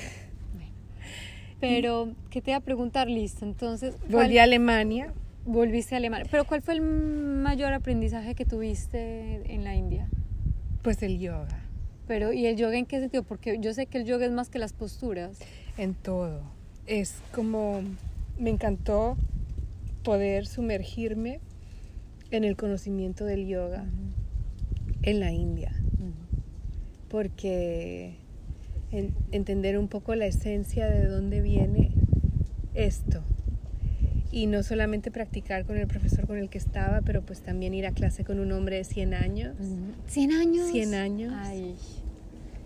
[1.60, 3.10] Pero, ¿qué te iba a preguntar?
[3.10, 3.96] Listo, entonces...
[4.10, 5.12] ¿cuál- Volví a Alemania.
[5.46, 6.26] Volviste a Alemania.
[6.32, 10.08] Pero, ¿cuál fue el mayor aprendizaje que tuviste en la India?
[10.84, 11.60] Pues el yoga,
[12.08, 13.24] Pero, ¿y el yoga en qué sentido?
[13.24, 15.38] Porque yo sé que el yoga es más que las posturas.
[15.78, 16.42] en todo.
[16.88, 17.82] Es como,
[18.38, 19.18] me encantó
[20.10, 21.40] poder sumergirme
[22.32, 23.86] en el conocimiento del yoga
[25.04, 25.72] en la India,
[27.10, 28.16] porque
[28.92, 31.92] en- entender un poco la esencia de dónde viene
[32.74, 33.22] esto.
[34.32, 37.86] Y no solamente practicar con el profesor con el que estaba, pero pues también ir
[37.86, 39.56] a clase con un hombre de 100 años.
[40.08, 40.72] ¿100 años?
[40.72, 41.34] 100 años.
[41.38, 41.76] Ay.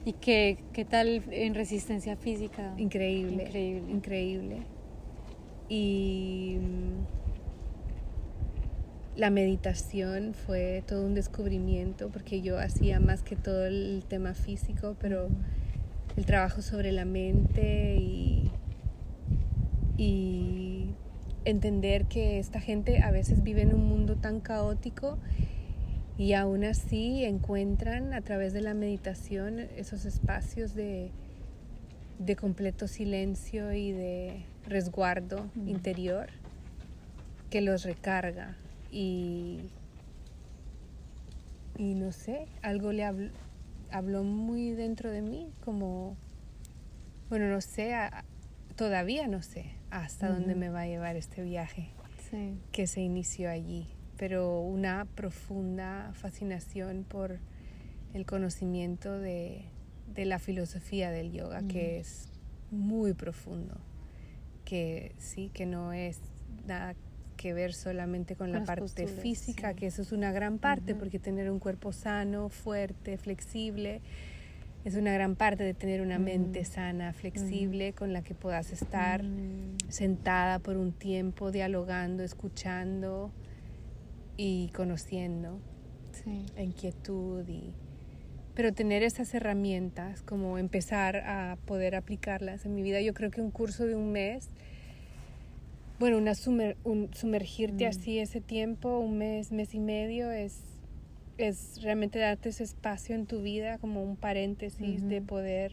[0.05, 2.73] ¿Y qué, qué tal en resistencia física?
[2.77, 3.43] Increíble.
[3.43, 3.91] Increíble.
[3.91, 4.57] Increíble.
[5.67, 6.55] Y
[9.15, 14.95] la meditación fue todo un descubrimiento porque yo hacía más que todo el tema físico,
[14.99, 15.29] pero
[16.17, 18.49] el trabajo sobre la mente y,
[19.97, 20.95] y
[21.45, 25.19] entender que esta gente a veces vive en un mundo tan caótico
[26.17, 31.11] y aún así encuentran a través de la meditación esos espacios de,
[32.17, 36.27] de completo silencio y de resguardo interior
[37.49, 38.55] que los recarga
[38.93, 39.59] y,
[41.77, 43.29] y no sé, algo le habló,
[43.91, 46.15] habló muy dentro de mí, como,
[47.29, 48.23] bueno, no sé, a-
[48.75, 51.89] todavía no sé hasta dónde me va a llevar este viaje
[52.29, 52.57] Sí.
[52.71, 53.87] que se inició allí,
[54.17, 57.37] pero una profunda fascinación por
[58.13, 59.65] el conocimiento de,
[60.13, 62.29] de la filosofía del yoga, que es
[62.71, 63.75] muy profundo,
[64.65, 66.19] que sí, que no es
[66.65, 66.95] nada
[67.43, 69.75] que ver solamente con Con la parte posturas, física, sí.
[69.75, 70.99] que eso es una gran parte, Ujú.
[71.01, 73.99] porque tener un cuerpo sano, fuerte, flexible,
[74.85, 76.71] es una gran parte de tener una mente Ujú.
[76.71, 79.75] sana, flexible, con la que puedas estar Mm.
[79.89, 83.29] sentada por un tiempo, dialogando, escuchando
[84.37, 85.59] y conociendo
[86.23, 86.45] Sí.
[86.55, 87.73] en quietud y
[88.55, 93.41] pero tener esas herramientas como empezar a poder aplicarlas en mi vida yo creo que
[93.41, 94.47] un curso de un mes
[96.03, 97.87] bueno una sumer- un- sumergirte Mm.
[97.89, 100.61] así ese tiempo un mes mes y medio es
[101.37, 105.71] es realmente darte ese espacio en tu vida como un paréntesis de poder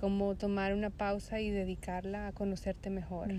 [0.00, 3.32] como tomar una pausa y dedicarla a conocerte mejor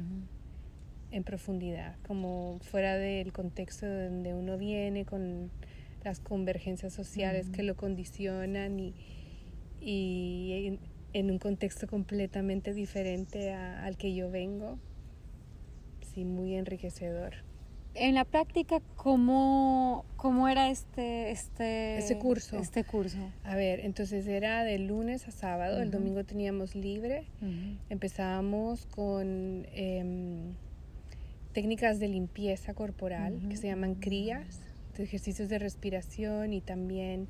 [1.11, 5.49] en profundidad, como fuera del contexto de donde uno viene, con
[6.03, 8.93] las convergencias sociales que lo condicionan y,
[9.79, 10.79] y en,
[11.13, 14.79] en un contexto completamente diferente a- al que yo vengo.
[16.25, 17.33] Muy enriquecedor.
[17.99, 22.59] En la práctica, ¿cómo, cómo era este, este, Este curso.
[22.59, 23.17] Este curso.
[23.43, 27.25] A ver, entonces era de lunes a sábado, el domingo teníamos libre.
[27.89, 30.53] Empezábamos con em,
[31.53, 34.59] técnicas de limpieza corporal que se llaman crías,
[34.95, 37.27] de ejercicios de respiración y también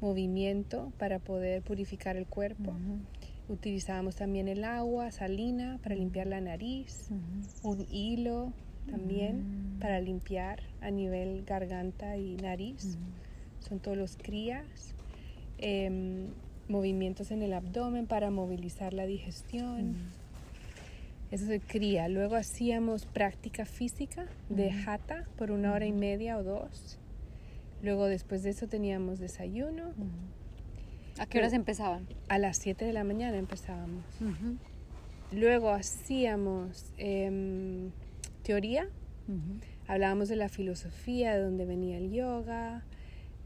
[0.00, 2.72] movimiento para poder purificar el cuerpo.
[3.48, 7.08] Utilizábamos también el agua salina para limpiar la nariz,
[7.62, 7.70] Ujú.
[7.70, 8.52] un hilo
[8.90, 9.80] también Mm.
[9.80, 12.96] para limpiar a nivel garganta y nariz.
[12.96, 13.66] Ujú.
[13.68, 14.94] Son todos los crías.
[15.58, 16.28] Em,
[16.68, 19.96] movimientos en el abdomen para movilizar la digestión.
[21.30, 22.08] Eso se cría.
[22.08, 26.98] Luego hacíamos práctica física de jata por una hora y media o dos.
[27.82, 29.92] Luego después de eso teníamos desayuno.
[31.18, 32.06] ¿A qué horas empezaban?
[32.28, 34.04] A las 7 de la mañana empezábamos.
[35.32, 37.90] Luego hacíamos em,
[38.42, 38.88] teoría,
[39.86, 42.84] hablábamos de la filosofía, de dónde venía el yoga,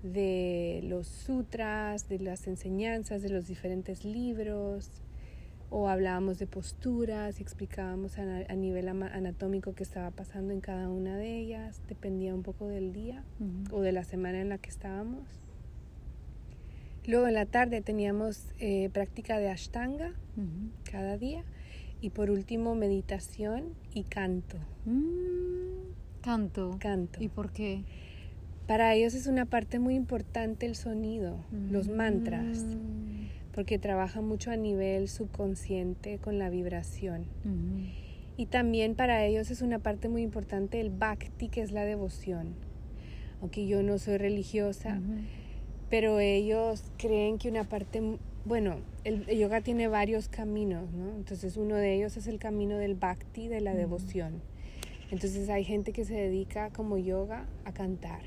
[0.03, 4.91] de los sutras, de las enseñanzas, de los diferentes libros,
[5.71, 11.17] o hablábamos de posturas y explicábamos a, nivel anatómico qué estaba pasando en cada una
[11.17, 13.25] de ellas, dependía un poco del día
[13.71, 15.42] o de la semana en la que estábamos.
[17.07, 20.13] Luego en la tarde teníamos eh, práctica de ashtanga
[20.91, 21.45] cada día
[22.01, 24.59] y por último meditación y canto.
[24.85, 26.77] Mm, canto.
[26.79, 27.23] Canto.
[27.23, 27.85] ¿Y por qué?
[28.67, 33.53] Para ellos es una parte muy importante el sonido, los mantras, mm.
[33.53, 37.27] porque trabaja mucho a nivel subconsciente con la vibración.
[38.37, 42.55] Y también para ellos es una parte muy importante el bhakti, que es la devoción.
[43.41, 45.01] Aunque yo no soy religiosa,
[45.93, 48.01] pero ellos creen que una parte,
[48.47, 51.11] bueno, el, yoga tiene varios caminos, ¿no?
[51.11, 54.41] Entonces uno de ellos es el camino del bhakti, de la devoción.
[55.11, 58.23] Entonces hay gente que se dedica como yoga a cantar.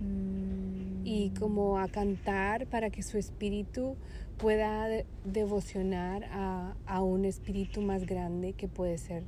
[0.00, 1.06] Mm.
[1.06, 3.96] Y como a cantar para que su espíritu
[4.38, 4.88] pueda
[5.26, 9.24] devocionar a, a un espíritu más grande que puede ser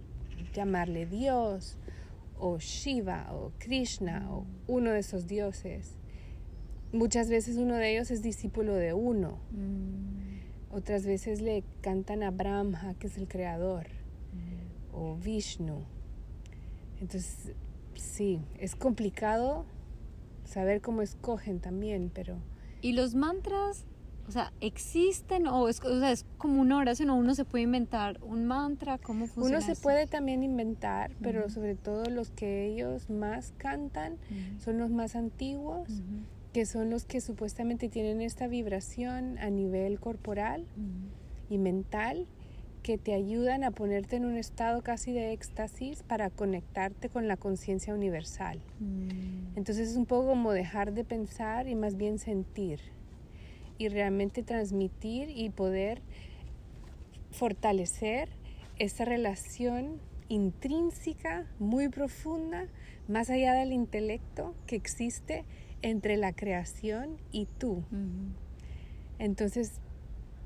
[0.54, 1.76] llamarle Dios
[2.38, 5.98] o Shiva o Krishna o uno de esos dioses
[6.92, 9.38] muchas veces uno de ellos es discípulo de uno.
[9.50, 10.74] Mm.
[10.74, 13.86] Otras veces le cantan a Brahma, que es el creador,
[14.32, 14.94] Mm.
[14.96, 15.82] o Vishnu.
[17.00, 17.52] Entonces,
[17.94, 19.64] sí, es complicado
[20.44, 22.36] saber cómo escogen también, pero...
[22.80, 23.84] ¿Y los mantras,
[24.28, 27.64] o sea, existen o es, o sea, es como una oración o uno se puede
[27.64, 28.98] inventar un mantra?
[28.98, 29.82] ¿Cómo funciona Uno se eso?
[29.82, 34.16] puede también inventar, pero sobre todo los que ellos más cantan
[34.58, 35.88] son los más antiguos.
[36.52, 40.66] Que son los que supuestamente tienen esta vibración a nivel corporal
[41.48, 42.26] y mental
[42.82, 47.36] que te ayudan a ponerte en un estado casi de éxtasis para conectarte con la
[47.36, 48.60] conciencia universal.
[48.80, 49.56] Mm.
[49.56, 52.80] Entonces es un poco como dejar de pensar y más bien sentir
[53.78, 56.02] y realmente transmitir y poder
[57.30, 58.28] fortalecer
[58.78, 62.66] esa relación intrínseca, muy profunda,
[63.08, 65.44] más allá del intelecto que existe
[65.82, 67.82] entre la creación y tú.
[69.18, 69.72] Entonces,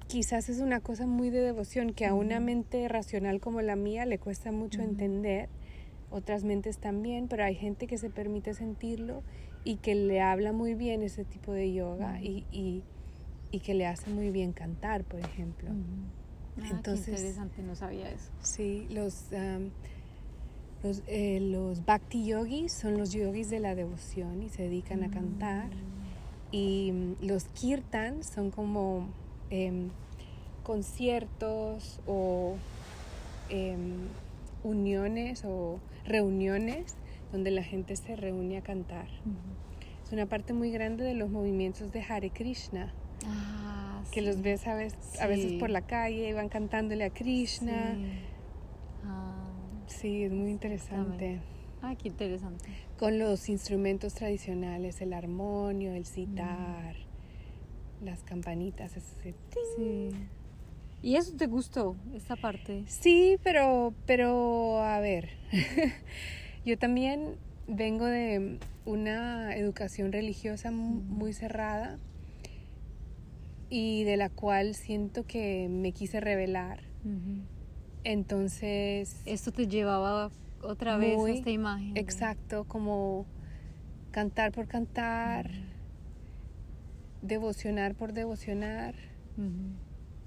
[0.08, 4.06] quizás es una cosa muy de devoción que a una mente racional como la mía
[4.06, 5.48] le cuesta mucho entender,
[6.10, 9.22] otras mentes también, pero hay gente que se permite sentirlo
[9.64, 12.82] y que le habla muy bien ese tipo de yoga y, y-
[13.50, 15.70] y que le hace muy bien cantar, por ejemplo.
[16.62, 18.30] Ah, Entonces- qué interesante, no sabía eso.
[18.42, 19.32] Sí, los,
[20.82, 25.10] los, eh, los bhakti yogis son los yogis de la devoción y se dedican a
[25.10, 25.70] cantar.
[26.52, 29.08] Y mm, los kirtan son como
[29.50, 29.88] em,
[30.62, 32.56] conciertos o
[33.48, 34.08] em,
[34.64, 36.94] uniones o reuniones
[37.32, 39.06] donde la gente se reúne a cantar.
[40.04, 42.92] Es una parte muy grande de los movimientos de Hare Krishna,
[43.26, 44.26] Ah, que sí.
[44.26, 45.58] los ves a veces, a veces Sí.
[45.58, 47.94] por la calle y van cantándole a Krishna.
[47.96, 48.04] Sí.
[49.86, 51.40] Sí, es muy interesante.
[51.82, 52.64] ah, qué interesante.
[52.98, 56.96] Con los instrumentos tradicionales, el armonio, el sitar,
[58.02, 58.96] las campanitas.
[58.96, 59.34] ese
[59.76, 60.10] Sí.
[61.02, 62.82] ¿Y eso te gustó, esta parte?
[62.88, 65.30] Sí, pero, pero a ver,
[66.64, 67.36] yo también
[67.68, 71.98] vengo de una educación religiosa mu- muy cerrada
[73.68, 76.80] y de la cual siento que me quise revelar.
[78.06, 80.30] Entonces, Esto te llevaba
[80.62, 81.96] otra vez Muy a esta imagen.
[81.96, 83.26] exacto, como
[84.12, 85.50] cantar por cantar,
[87.20, 88.94] devocionar por devocionar.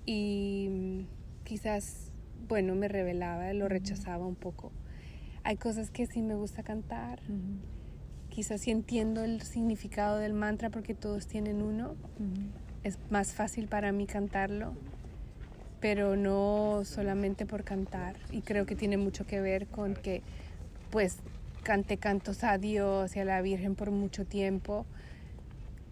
[0.06, 2.12] Y mm, quizás,
[2.50, 4.74] bueno, me revelaba, lo rechazaba un poco.
[5.46, 7.22] Hay cosas que sí me gusta cantar,
[8.30, 11.96] quizás sí entiendo el significado del mantra porque todos tienen uno,
[12.84, 14.74] es más fácil para mí cantarlo,
[15.80, 18.16] pero no solamente por cantar.
[18.32, 20.22] Y creo que tiene mucho que ver con que,
[20.92, 21.18] pues,
[21.64, 24.86] cante cantos a Dios y a la Virgen por mucho tiempo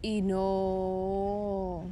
[0.01, 1.83] y no,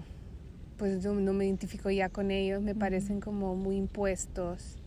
[0.77, 4.77] pues no, no me identifico ya con ellos, me parecen como muy impuestos.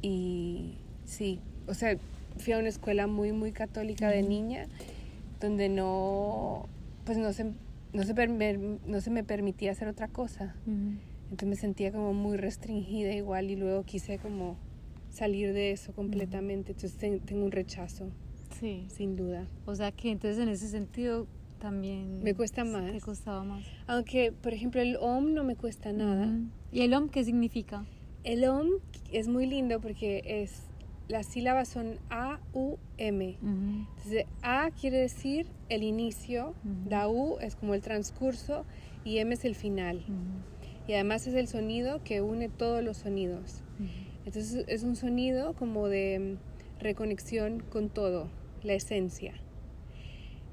[0.00, 0.74] Y
[1.04, 1.96] sí, o sea,
[2.38, 4.66] fui a una escuela muy, muy católica de niña,
[5.40, 6.66] donde no,
[7.04, 7.52] pues no se,
[7.92, 10.54] no se, no se me permitía hacer otra cosa.
[11.30, 14.56] Entonces me sentía como muy restringida igual y luego quise como
[15.10, 16.72] salir de eso completamente.
[16.72, 18.10] Entonces ten- tengo un rechazo,
[18.58, 18.86] Sí.
[18.88, 19.46] sin duda.
[19.66, 21.26] O sea que entonces en ese sentido
[21.58, 22.92] también Me cuesta más.
[22.92, 23.64] te costaba más.
[23.86, 26.26] Aunque, por ejemplo, el OM no me cuesta nada.
[26.26, 26.44] Ujú.
[26.72, 27.84] ¿Y el OM qué significa?
[28.24, 28.68] El OM
[29.12, 30.62] es muy lindo porque es
[31.08, 33.38] las sílabas son A, U, M.
[33.40, 33.86] Ujú.
[33.96, 36.90] Entonces, A quiere decir el inicio, Ujú.
[36.90, 38.64] la U es como el transcurso
[39.04, 40.04] y M es el final.
[40.88, 43.62] Y además es el sonido que une todos los sonidos.
[44.24, 48.28] Entonces es un sonido como de mm, reconexión con todo,
[48.62, 49.34] la esencia.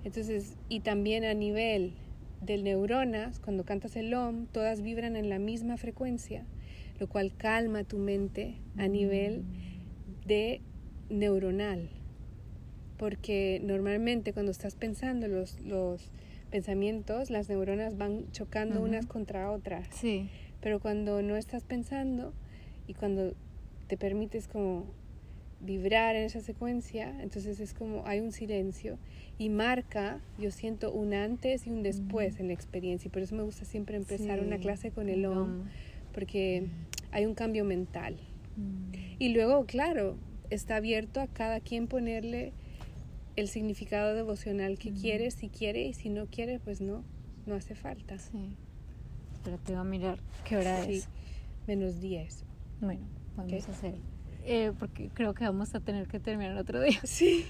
[0.04, 1.94] Entonces, y también a nivel
[2.42, 6.46] del neuronas, cuando cantas el OM, todas vibran en la misma frecuencia,
[7.00, 9.44] lo cual calma tu mente a nivel
[10.28, 10.62] de
[11.10, 11.90] neuronal.
[12.98, 16.12] Porque normalmente cuando estás pensando los, los
[16.52, 19.88] pensamientos, las neuronas van chocando unas contra otras.
[19.92, 20.30] Sí.
[20.62, 22.34] Pero cuando no estás pensando
[22.88, 23.34] y cuando
[23.88, 24.86] te permites como
[25.62, 28.98] vibrar en esa secuencia, entonces es como hay un silencio
[29.38, 33.36] y marca, yo siento un antes y un después en la experiencia y por eso
[33.36, 35.64] me gusta siempre empezar una clase con el OM OM.
[36.14, 36.68] porque
[37.12, 38.16] hay un cambio mental.
[38.58, 38.94] Mm.
[39.20, 40.18] Y luego, claro,
[40.50, 42.54] está abierto a cada quien ponerle
[43.36, 45.02] el significado devocional que Ujú.
[45.02, 47.04] quiere, si quiere y si no quiere, pues no,
[47.46, 48.18] no hace falta.
[48.18, 48.56] Sí.
[49.34, 51.10] Espérate, voy a mirar qué hora Sí, es.
[51.68, 52.44] menos 10.
[52.82, 53.96] Bueno, vamos a hacer.
[54.44, 57.00] Eh, porque creo que vamos a tener que terminar otro día.
[57.04, 57.46] Sí.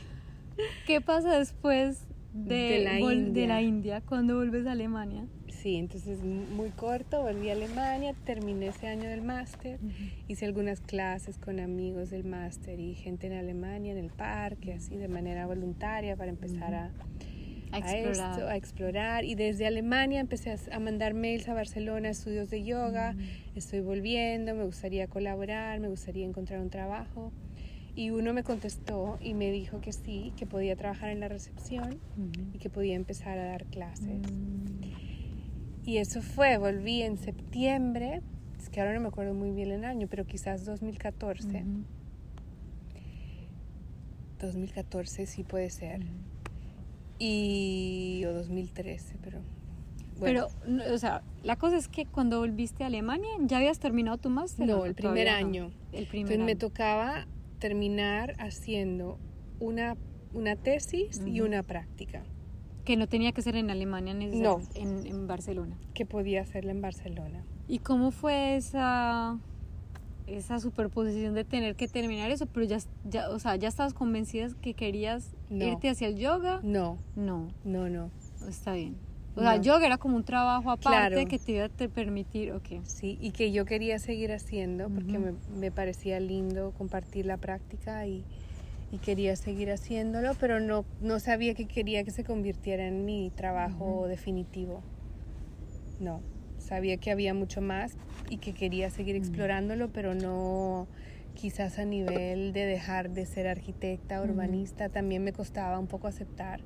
[0.88, 3.41] ¿Qué pasa después de, De la India.
[3.41, 5.25] de la India cuando vuelves a Alemania?
[5.66, 9.80] Sí, entonces muy corto, volví a Alemania, terminé ese año del máster,
[10.28, 14.95] hice algunas clases con amigos del máster y gente en Alemania, en el parque, así
[14.95, 16.91] de manera voluntaria para empezar a,
[17.72, 18.32] A a explorar.
[18.32, 19.26] esto, a explorar.
[19.26, 23.16] Y desde Alemania empecé a, mandar mails a Barcelona, estudios de yoga,
[23.55, 27.32] estoy volviendo, me gustaría colaborar, me gustaría encontrar un trabajo.
[27.95, 31.99] Y uno me contestó y me dijo que sí, que podía trabajar en la recepción
[32.53, 34.22] y que podía empezar a dar clases.
[35.86, 38.21] Y eso fue, volví en septiembre,
[38.59, 41.47] es que ahora no me acuerdo muy bien el año, pero quizás 2014.
[41.47, 41.83] Ujú.
[44.39, 45.99] 2014 sí puede ser.
[46.01, 46.09] Ujú.
[47.19, 49.39] Y o 2013, pero
[50.19, 50.47] bueno.
[50.67, 54.29] Pero, o sea, la cosa es que cuando volviste a Alemania, ¿ya habías terminado tu
[54.29, 54.67] máster?
[54.67, 55.47] no, el primer todavía no?
[55.47, 55.71] año.
[55.93, 56.59] El primer Entonces me año.
[56.59, 57.27] tocaba
[57.59, 59.17] terminar haciendo
[59.59, 59.95] una,
[60.33, 61.47] una tesis y Ujú.
[61.47, 62.23] una práctica,
[62.86, 64.61] Que no tenía que ser en Alemania, No.
[64.75, 65.75] en, en Barcelona.
[65.93, 67.43] que podía hacerla en Barcelona.
[67.67, 69.39] ¿Y cómo fue esa,
[70.27, 72.45] esa superposición de tener que terminar eso?
[72.45, 72.77] Pero ya,
[73.09, 75.65] ya, o sea, ¿ya estabas convencida que querías No.
[75.65, 76.59] irte hacia el yoga?
[76.63, 78.11] No, No, no, no.
[78.47, 78.95] está bien.
[79.36, 79.63] O sea, No.
[79.63, 81.27] yoga era como un trabajo aparte Claro.
[81.27, 82.83] que te iba a te permitir, ok.
[82.83, 88.05] Sí, y que yo quería seguir haciendo porque me, me parecía lindo compartir la práctica
[88.07, 88.23] y,
[88.95, 93.29] y quería seguir haciéndolo, pero no, no sabía que quería que se convirtiera en mi
[93.29, 94.83] trabajo definitivo.
[95.99, 96.21] No,
[96.59, 97.97] sabía que había mucho más
[98.29, 100.87] y que quería seguir explorándolo, pero no
[101.33, 106.61] quizás a nivel de dejar de ser arquitecta, urbanista, también me costaba un poco aceptar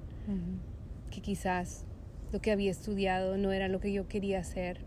[1.09, 1.87] que quizás
[2.31, 4.81] lo que había estudiado no era lo que yo quería hacer.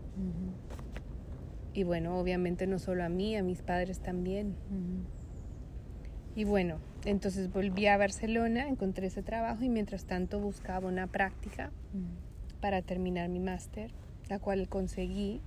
[1.73, 4.55] Y bueno, obviamente no solo a mí, a mis padres también.
[6.37, 11.71] Y bueno, entonces volví a Barcelona, encontré ese trabajo y mientras tanto buscaba una práctica
[12.61, 13.91] para terminar mi máster,
[14.29, 15.41] la cual conseguí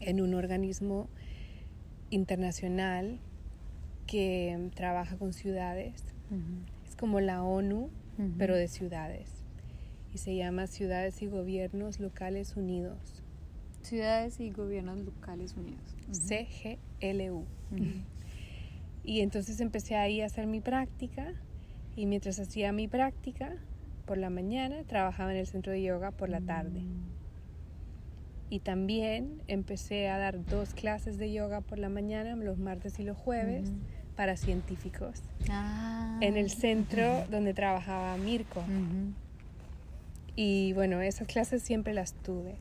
[0.00, 1.08] en un organismo
[2.10, 3.18] internacional
[4.06, 6.04] que trabaja con ciudades.
[6.86, 7.90] Es como la ONU,
[8.38, 9.30] pero de ciudades.
[10.12, 13.22] Y se llama Ciudades y Gobiernos Locales Unidos,
[13.82, 15.96] Ciudades y Gobiernos Locales Unidos.
[16.10, 17.44] CGLU.
[19.04, 21.32] Y entonces empecé ahí a hacer mi práctica
[21.96, 23.54] y mientras hacía mi práctica
[24.06, 26.82] por la mañana trabajaba en el centro de yoga por la tarde.
[28.48, 33.04] Y también empecé a dar dos clases de yoga por la mañana, los martes y
[33.04, 33.78] los jueves, Ujú.
[34.16, 36.18] para científicos, Ah.
[36.20, 38.60] en el centro donde trabajaba Mirko.
[38.60, 39.14] Ujú.
[40.36, 42.56] Y bueno, esas clases siempre las tuve.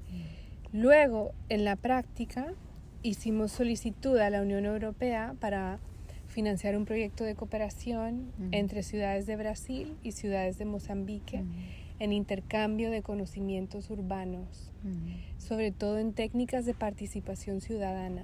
[0.71, 2.53] Luego, en la práctica,
[3.01, 5.79] hicimos solicitud a la Unión Europea para
[6.39, 11.43] financiar un proyecto de cooperación entre ciudades de Brasil y ciudades de Mozambique
[11.99, 14.71] en intercambio de conocimientos urbanos,
[15.37, 18.23] sobre todo en técnicas de participación ciudadana.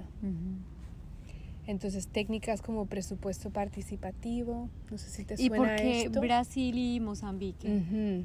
[1.66, 6.20] Entonces, técnicas como presupuesto participativo, no sé si te ¿Y suena por qué esto.
[6.22, 8.24] Brasil y Mozambique?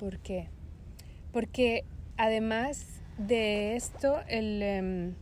[0.00, 0.48] ¿Por qué?
[1.30, 1.84] Porque
[2.16, 5.14] además de esto, el, em,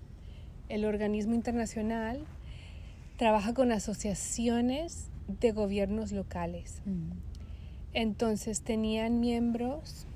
[0.70, 2.24] el organismo internacional
[3.16, 6.82] trabaja con asociaciones de gobiernos locales.
[6.86, 7.16] Ujú.
[7.92, 10.06] Entonces tenían miembros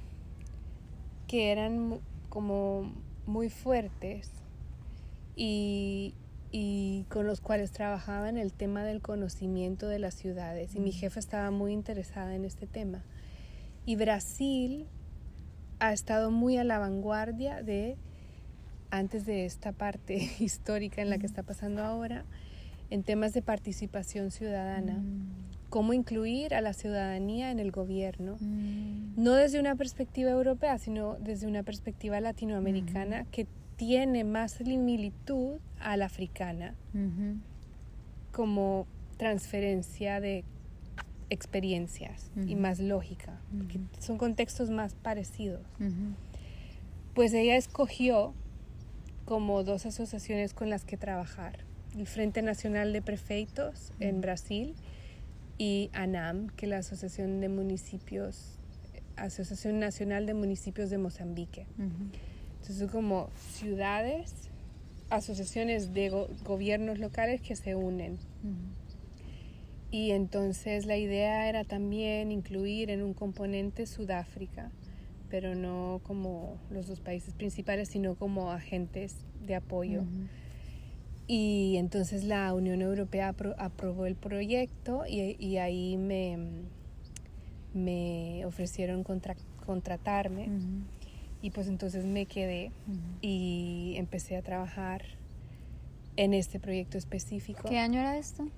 [1.27, 2.93] que eran como
[3.27, 4.31] muy fuertes
[5.35, 6.15] y,
[6.51, 10.75] y con los cuales trabajaba en el tema del conocimiento de las ciudades.
[10.75, 13.03] Y mi jefa estaba muy interesada en este tema.
[13.87, 14.87] Y Brasil
[15.79, 17.97] ha estado muy a la vanguardia de,
[18.91, 22.25] antes de esta parte histórica en la que está pasando ahora,
[22.91, 24.95] en temas de participación ciudadana.
[24.95, 25.51] Mm.
[25.71, 29.15] Cómo incluir a la ciudadanía en el gobierno, Mm.
[29.23, 35.97] no desde una perspectiva europea, sino desde una perspectiva latinoamericana que tiene más similitud a
[35.97, 36.75] la africana
[38.33, 38.87] como
[39.17, 40.45] transferencia de
[41.31, 45.63] experiencias y más lógica, porque son contextos más parecidos.
[47.15, 48.35] Pues ella escogió
[49.25, 51.61] como dos asociaciones con las que trabajar,
[51.99, 54.23] el Frente Nacional de Prefeitos en Ujú.
[54.23, 54.75] Brasil
[55.59, 58.59] y ANAM, que es la Asociación de Municipios,
[59.17, 61.67] Asociación Nacional de Municipios de Mozambique.
[61.79, 62.11] Ujú.
[62.53, 64.33] Entonces son como ciudades,
[65.11, 68.15] asociaciones de go- gobiernos locales que se unen.
[68.15, 68.55] Ujú.
[69.91, 74.71] Y entonces la idea era también incluir en un componente Sudáfrica,
[75.29, 80.03] pero no como los dos países principales, sino como agentes de apoyo.
[80.03, 80.09] Ujú.
[81.33, 86.37] Y entonces la Unión Europea apro- aprobó el proyecto y, y ahí me,
[87.73, 90.49] me ofrecieron contra- contratarme.
[91.41, 92.73] Y pues entonces me quedé
[93.21, 95.03] y empecé a trabajar
[96.17, 97.69] en este proyecto específico.
[97.69, 98.49] ¿Qué año era esto?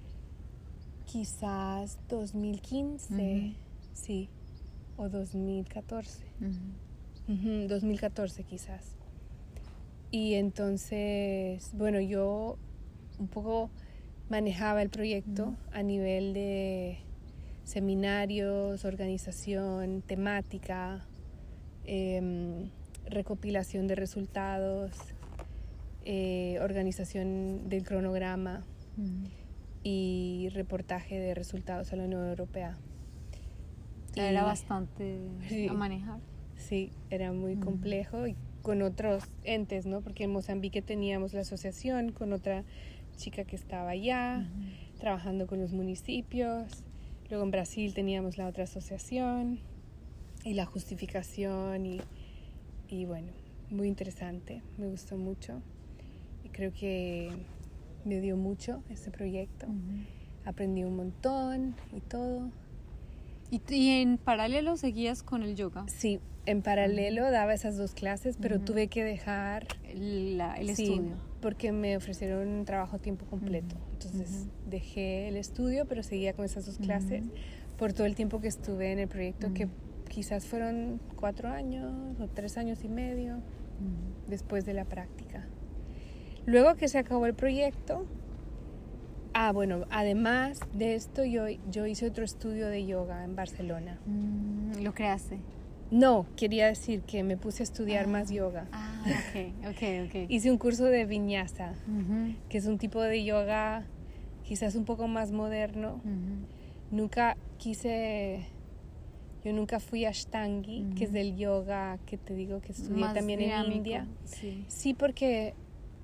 [1.04, 3.54] Quizás 2015, Ujú.
[3.92, 4.30] sí,
[4.96, 6.24] o 2014.
[6.40, 7.32] Ujú.
[7.34, 8.96] Ujú, 2014 quizás.
[10.14, 12.58] Y entonces, bueno, yo
[13.18, 13.70] un poco
[14.28, 16.98] manejaba el proyecto a nivel de
[17.64, 21.06] seminarios, organización, temática,
[21.84, 22.68] em,
[23.06, 24.92] recopilación de resultados,
[26.04, 28.64] eh, organización del cronograma
[29.82, 32.76] y reportaje de resultados a la Unión Europea.
[34.14, 35.68] Era Y- bastante Sí.
[35.68, 36.20] a manejar.
[36.56, 40.00] Sí, era muy complejo y con otros entes, ¿no?
[40.00, 42.64] Porque en Mozambique teníamos la asociación con otra
[43.16, 44.98] chica que estaba allá, Ujú.
[45.00, 46.84] trabajando con los municipios.
[47.28, 49.60] Luego en Brasil teníamos la otra asociación
[50.44, 52.00] y la justificación y,
[52.88, 53.32] y bueno,
[53.70, 55.60] muy interesante, me gustó mucho
[56.44, 57.30] y creo que
[58.04, 59.66] me dio mucho este proyecto.
[59.66, 60.04] Ujú.
[60.44, 62.50] Aprendí un montón y todo.
[63.50, 67.94] ¿Y, t- y en paralelo seguías con el yoga, Sí, en paralelo daba esas dos
[67.94, 68.64] clases, pero Ujú.
[68.64, 71.16] tuve que dejar el, la- el Sí, estudio?
[71.40, 73.76] porque me ofrecieron un trabajo a tiempo completo.
[73.76, 74.50] Ujú, Entonces ujú.
[74.70, 77.24] dejé el estudio, pero seguía con esas dos clases
[77.78, 79.68] por todo el tiempo que estuve en el proyecto, que
[80.08, 83.38] quizás fueron cuatro años o tres años y medio
[84.28, 85.46] después de la práctica.
[86.46, 88.04] Luego que se acabó el proyecto,
[89.34, 93.98] ah, bueno, además de esto, yo, yo hice otro estudio de yoga en Barcelona.
[94.06, 95.38] Mm, ¿Lo creaste?
[95.92, 98.08] No, quería decir que me puse a estudiar Ah.
[98.08, 98.66] más yoga.
[98.72, 100.14] Ah, ok, ok, ok.
[100.30, 101.74] Hice un curso de vinyasa.
[101.86, 103.84] Ujú, que es un tipo de yoga
[104.42, 106.00] quizás un poco más moderno.
[106.90, 108.46] Nunca quise,
[109.44, 113.14] yo nunca fui a Ashtangi, que es del yoga que te digo que estudié Más
[113.14, 114.06] también en dinámico, India.
[114.24, 114.64] Sí.
[114.68, 115.52] Sí, porque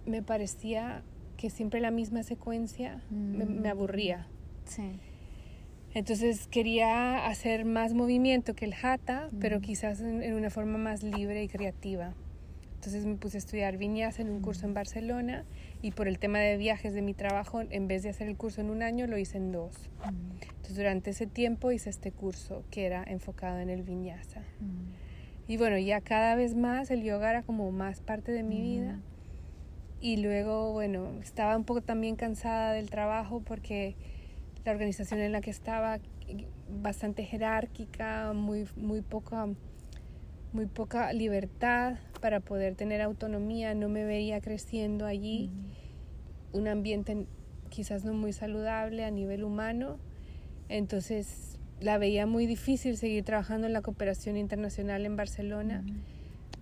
[0.04, 1.02] me parecía
[1.38, 3.72] que siempre la misma secuencia me, me Mm.
[3.72, 4.26] aburría.
[4.66, 4.98] Sí.
[5.94, 9.66] Entonces quería hacer más movimiento que el hatha, pero Ujú.
[9.66, 12.14] quizás en, en una forma más libre y creativa.
[12.76, 15.44] Entonces me puse a estudiar viñas en un curso en Barcelona
[15.82, 18.60] y por el tema de viajes de mi trabajo, en vez de hacer el curso
[18.60, 19.74] en un año, lo hice en dos.
[20.40, 24.40] Entonces durante ese tiempo hice este curso que era enfocado en el vinyasa.
[24.60, 24.98] ujú.
[25.48, 28.98] Y bueno, ya cada vez más el yoga era como más parte de mi vida.
[30.00, 33.96] Y luego, bueno, estaba un poco también cansada del trabajo porque
[34.64, 35.98] la organización en la que estaba
[36.68, 39.48] bastante jerárquica, muy, muy poca
[40.52, 45.50] muy poca libertad para poder tener autonomía, no me veía creciendo allí,
[46.52, 47.26] un ambiente
[47.68, 49.98] quizás no muy saludable a nivel humano,
[50.68, 55.84] entonces la veía muy difícil seguir trabajando en la cooperación internacional en Barcelona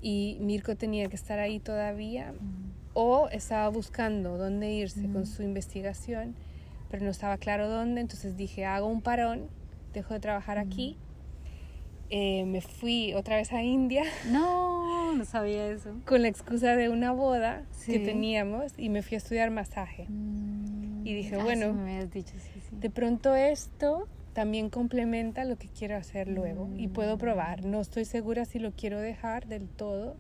[0.02, 2.34] y Mirko tenía que estar ahí todavía
[2.92, 6.34] o estaba buscando dónde irse con su investigación,
[6.90, 9.48] pero no estaba claro dónde, entonces dije, hago un parón,
[9.92, 10.96] dejo de trabajar aquí,
[12.08, 15.90] Eh, me fui otra vez a India No, no sabía eso.
[16.06, 20.06] con la excusa de una boda que teníamos y me fui a estudiar masaje.
[20.08, 22.76] Mm, Y dije, ah, bueno, me dicho, sí, sí.
[22.80, 27.64] De pronto esto también complementa lo que quiero hacer luego y puedo probar.
[27.64, 30.14] No estoy segura si lo quiero dejar del todo,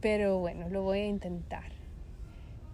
[0.00, 1.72] pero bueno, lo voy a intentar.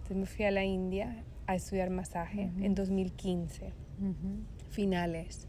[0.03, 3.73] Entonces me fui a la India a estudiar masaje en 2015,
[4.69, 5.47] finales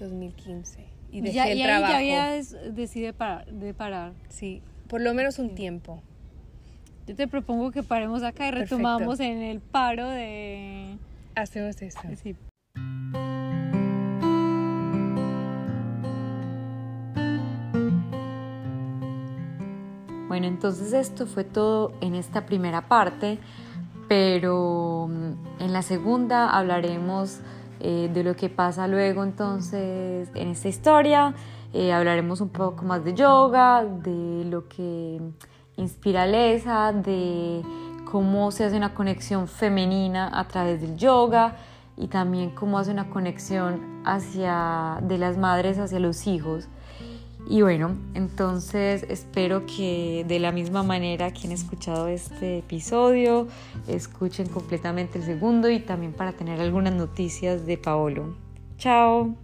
[0.00, 0.84] 2015.
[1.12, 1.92] Y dejé ya, el y ahí trabajo.
[1.92, 4.14] ya habías decidido parar, de parar.
[4.30, 6.02] Sí, por lo menos un tiempo.
[7.06, 8.76] Yo te propongo que paremos acá y Perfecto.
[8.76, 10.98] retomamos en el paro de...
[11.36, 12.00] Hacemos eso.
[12.20, 12.34] Sí.
[20.26, 23.38] Bueno, entonces esto fue todo en esta primera parte,
[24.14, 27.40] pero mm, en la segunda hablaremos
[27.80, 31.34] eh, de lo que pasa luego entonces en esta historia,
[31.72, 35.20] eh, hablaremos un poco más de yoga, de lo que
[35.76, 37.62] inspira Lesa, de
[38.08, 41.56] cómo se hace una conexión femenina a través del yoga
[41.96, 46.68] y también cómo hace una conexión hacia de las madres hacia los hijos.
[47.46, 53.48] Y bueno, entonces espero que de la misma manera quien ha escuchado este episodio
[53.86, 58.34] escuchen completamente el segundo y también para tener algunas noticias de Paolo.
[58.78, 59.34] Chao.